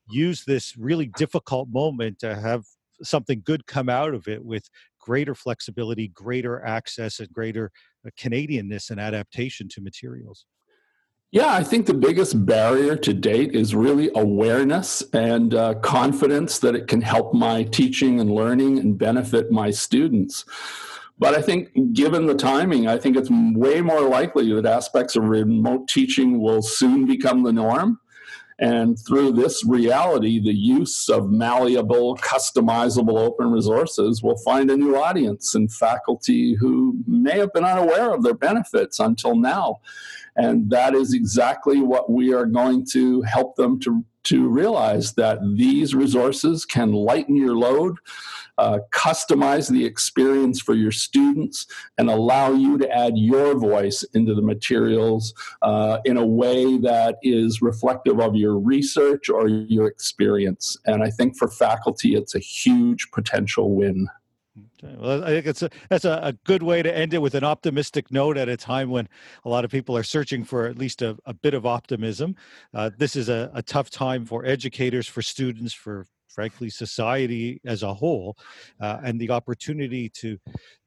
use 0.08 0.44
this 0.44 0.76
really 0.76 1.10
difficult 1.16 1.68
moment 1.68 2.18
to 2.20 2.36
have 2.36 2.64
something 3.02 3.42
good 3.44 3.66
come 3.66 3.88
out 3.88 4.14
of 4.14 4.28
it 4.28 4.44
with 4.44 4.68
greater 5.00 5.34
flexibility, 5.34 6.08
greater 6.08 6.64
access, 6.64 7.20
and 7.20 7.32
greater 7.32 7.70
uh, 8.06 8.10
Canadianness 8.18 8.90
and 8.90 9.00
adaptation 9.00 9.68
to 9.70 9.80
materials? 9.80 10.46
Yeah, 11.32 11.52
I 11.52 11.64
think 11.64 11.86
the 11.86 11.94
biggest 11.94 12.46
barrier 12.46 12.96
to 12.96 13.12
date 13.12 13.54
is 13.54 13.74
really 13.74 14.10
awareness 14.14 15.02
and 15.12 15.54
uh, 15.54 15.74
confidence 15.74 16.60
that 16.60 16.74
it 16.74 16.86
can 16.86 17.00
help 17.00 17.34
my 17.34 17.64
teaching 17.64 18.20
and 18.20 18.30
learning 18.30 18.78
and 18.78 18.96
benefit 18.96 19.50
my 19.50 19.70
students. 19.70 20.44
But 21.18 21.34
I 21.34 21.42
think, 21.42 21.94
given 21.94 22.26
the 22.26 22.34
timing, 22.34 22.88
I 22.88 22.98
think 22.98 23.16
it's 23.16 23.30
way 23.30 23.80
more 23.80 24.02
likely 24.02 24.52
that 24.52 24.66
aspects 24.66 25.16
of 25.16 25.24
remote 25.24 25.88
teaching 25.88 26.40
will 26.40 26.62
soon 26.62 27.06
become 27.06 27.42
the 27.42 27.52
norm. 27.52 28.00
And 28.58 28.98
through 28.98 29.32
this 29.32 29.64
reality, 29.66 30.40
the 30.40 30.54
use 30.54 31.10
of 31.10 31.30
malleable, 31.30 32.16
customizable 32.16 33.18
open 33.18 33.50
resources 33.50 34.22
will 34.22 34.38
find 34.38 34.70
a 34.70 34.76
new 34.76 34.96
audience 34.96 35.54
and 35.54 35.70
faculty 35.70 36.54
who 36.54 36.96
may 37.06 37.38
have 37.38 37.52
been 37.52 37.64
unaware 37.64 38.14
of 38.14 38.22
their 38.22 38.34
benefits 38.34 38.98
until 38.98 39.36
now. 39.36 39.80
And 40.36 40.70
that 40.70 40.94
is 40.94 41.12
exactly 41.12 41.80
what 41.80 42.10
we 42.10 42.32
are 42.32 42.46
going 42.46 42.86
to 42.92 43.22
help 43.22 43.56
them 43.56 43.78
to, 43.80 44.04
to 44.24 44.48
realize 44.48 45.12
that 45.14 45.38
these 45.54 45.94
resources 45.94 46.64
can 46.64 46.92
lighten 46.92 47.36
your 47.36 47.56
load 47.56 47.98
uh, 48.58 48.78
customize 48.92 49.70
the 49.70 49.84
experience 49.84 50.60
for 50.60 50.74
your 50.74 50.92
students, 50.92 51.66
and 51.98 52.10
allow 52.10 52.52
you 52.52 52.78
to 52.78 52.90
add 52.90 53.16
your 53.16 53.58
voice 53.58 54.02
into 54.14 54.34
the 54.34 54.42
materials 54.42 55.34
uh, 55.62 55.98
in 56.04 56.16
a 56.16 56.26
way 56.26 56.78
that 56.78 57.16
is 57.22 57.62
reflective 57.62 58.20
of 58.20 58.34
your 58.34 58.58
research 58.58 59.28
or 59.28 59.48
your 59.48 59.86
experience. 59.86 60.76
And 60.86 61.02
I 61.02 61.10
think 61.10 61.36
for 61.36 61.48
faculty, 61.48 62.14
it's 62.14 62.34
a 62.34 62.40
huge 62.40 63.10
potential 63.10 63.74
win. 63.74 64.08
Well, 64.82 65.24
I 65.24 65.28
think 65.28 65.46
it's 65.46 65.62
a, 65.62 65.70
that's 65.88 66.04
a, 66.04 66.20
a, 66.22 66.32
good 66.32 66.62
way 66.62 66.82
to 66.82 66.96
end 66.96 67.12
it 67.14 67.18
with 67.18 67.34
an 67.34 67.44
optimistic 67.44 68.10
note 68.10 68.36
at 68.36 68.48
a 68.48 68.56
time 68.56 68.90
when 68.90 69.08
a 69.44 69.48
lot 69.48 69.64
of 69.64 69.70
people 69.70 69.96
are 69.96 70.02
searching 70.02 70.44
for 70.44 70.66
at 70.66 70.78
least 70.78 71.02
a, 71.02 71.16
a 71.24 71.34
bit 71.34 71.54
of 71.54 71.66
optimism. 71.66 72.36
Uh, 72.72 72.90
this 72.96 73.16
is 73.16 73.28
a, 73.28 73.50
a, 73.54 73.62
tough 73.62 73.90
time 73.90 74.24
for 74.24 74.44
educators, 74.44 75.08
for 75.08 75.22
students, 75.22 75.72
for 75.72 76.06
frankly 76.36 76.68
society 76.68 77.60
as 77.64 77.82
a 77.82 77.92
whole 77.92 78.36
uh, 78.80 78.98
and 79.02 79.18
the 79.18 79.30
opportunity 79.30 80.08
to 80.10 80.38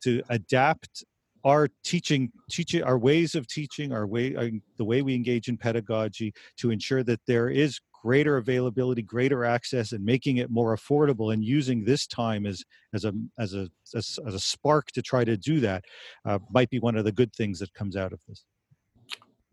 to 0.01 0.21
adapt 0.29 1.03
our 1.43 1.67
teaching 1.83 2.31
teaching 2.49 2.83
our 2.83 2.99
ways 2.99 3.33
of 3.33 3.47
teaching 3.47 3.91
our 3.91 4.05
way 4.05 4.35
uh, 4.35 4.49
the 4.77 4.85
way 4.85 5.01
we 5.01 5.15
engage 5.15 5.47
in 5.49 5.57
pedagogy 5.57 6.31
to 6.55 6.69
ensure 6.69 7.03
that 7.03 7.19
there 7.25 7.49
is 7.49 7.79
greater 8.03 8.37
availability 8.37 9.01
greater 9.01 9.43
access 9.43 9.91
and 9.91 10.05
making 10.05 10.37
it 10.37 10.51
more 10.51 10.75
affordable 10.77 11.33
and 11.33 11.43
using 11.43 11.83
this 11.83 12.05
time 12.05 12.45
as 12.45 12.63
as 12.93 13.03
a 13.05 13.13
as 13.39 13.53
a 13.55 13.67
as, 13.95 14.19
as 14.27 14.33
a 14.35 14.39
spark 14.39 14.85
to 14.91 15.01
try 15.01 15.23
to 15.23 15.35
do 15.35 15.59
that 15.59 15.83
uh, 16.25 16.37
might 16.51 16.69
be 16.69 16.79
one 16.79 16.95
of 16.95 17.05
the 17.05 17.11
good 17.11 17.33
things 17.33 17.59
that 17.59 17.73
comes 17.73 17.95
out 17.95 18.13
of 18.13 18.19
this 18.27 18.45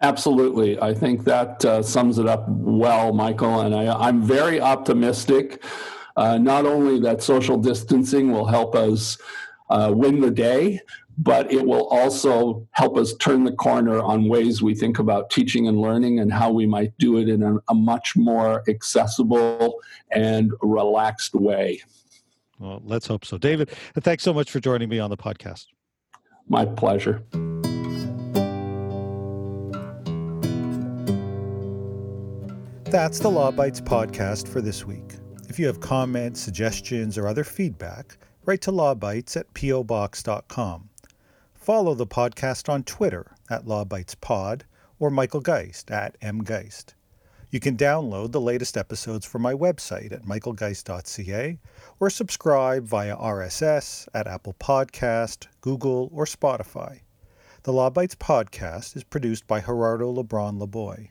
Absolutely. 0.03 0.81
I 0.81 0.93
think 0.93 1.25
that 1.25 1.65
uh, 1.65 1.83
sums 1.83 2.19
it 2.19 2.27
up 2.27 2.45
well, 2.49 3.13
Michael. 3.13 3.61
And 3.61 3.75
I, 3.75 4.09
am 4.09 4.23
very 4.23 4.61
optimistic, 4.61 5.65
uh, 6.17 6.39
not 6.39 6.67
only 6.67 7.01
that 7.01 7.23
social 7.23 7.57
distancing 7.57 8.31
will 8.31 8.47
help 8.47 8.75
us 8.75 9.17
uh, 9.71 9.93
win 9.95 10.21
the 10.21 10.31
day, 10.31 10.81
but 11.19 11.51
it 11.51 11.65
will 11.65 11.87
also 11.89 12.67
help 12.73 12.99
us 12.99 13.15
turn 13.17 13.45
the 13.45 13.53
corner 13.53 14.01
on 14.01 14.29
ways 14.29 14.63
we 14.63 14.75
think 14.75 14.99
about 14.99 15.31
teaching 15.31 15.67
and 15.67 15.81
learning 15.81 16.21
and 16.21 16.31
how 16.31 16.51
we 16.51 16.67
might 16.67 16.97
do 16.99 17.17
it 17.19 17.29
in 17.29 17.43
a, 17.43 17.57
a 17.69 17.75
much 17.75 18.17
more 18.17 18.63
accessible 18.69 19.81
and 20.11 20.53
relaxed 20.61 21.35
way. 21.35 21.81
Well, 22.59 22.83
let's 22.85 23.07
hope 23.07 23.25
so. 23.25 23.39
David, 23.39 23.71
thanks 24.01 24.25
so 24.25 24.35
much 24.35 24.51
for 24.51 24.61
joining 24.61 24.89
me 24.89 24.99
on 24.99 25.09
the 25.09 25.17
podcast. 25.17 25.67
My 26.49 26.65
pleasure. 26.65 27.23
That's 32.97 33.19
the 33.19 33.31
Law 33.31 33.53
Bytes 33.53 33.83
podcast 33.83 34.49
for 34.49 34.63
this 34.63 34.87
week. 34.87 35.17
If 35.51 35.59
you 35.59 35.67
have 35.67 35.81
comments, 35.81 36.41
suggestions, 36.41 37.19
or 37.19 37.29
other 37.29 37.45
feedback, 37.45 38.17
write 38.47 38.63
to 38.63 38.73
lawbytes 38.73 39.37
at 39.37 39.53
pobox.com. 39.53 40.89
Follow 41.55 41.95
the 41.95 42.07
podcast 42.07 42.71
on 42.71 42.85
Twitter 42.85 43.37
at 43.51 43.67
lawbytespod 43.67 44.63
or 44.99 45.11
Michael 45.11 45.43
Geist 45.43 45.91
at 45.91 46.19
mgeist. 46.21 46.95
You 47.51 47.61
can 47.61 47.77
download 47.77 48.33
the 48.33 48.41
latest 48.41 48.79
episodes 48.79 49.27
from 49.27 49.43
my 49.43 49.53
website 49.53 50.13
at 50.13 50.25
michaelgeist.ca 50.25 51.59
or 52.01 52.09
subscribe 52.09 52.87
via 52.87 53.15
RSS 53.15 54.09
at 54.15 54.27
Apple 54.27 54.55
Podcast, 54.59 55.49
Google, 55.61 56.09
or 56.15 56.25
Spotify. 56.25 57.01
The 57.65 57.75
Law 57.75 57.91
Bytes 57.91 58.17
podcast 58.17 58.97
is 58.97 59.05
produced 59.05 59.47
by 59.47 59.61
Gerardo 59.61 60.11
Lebron 60.15 60.59
Laboy. 60.59 61.11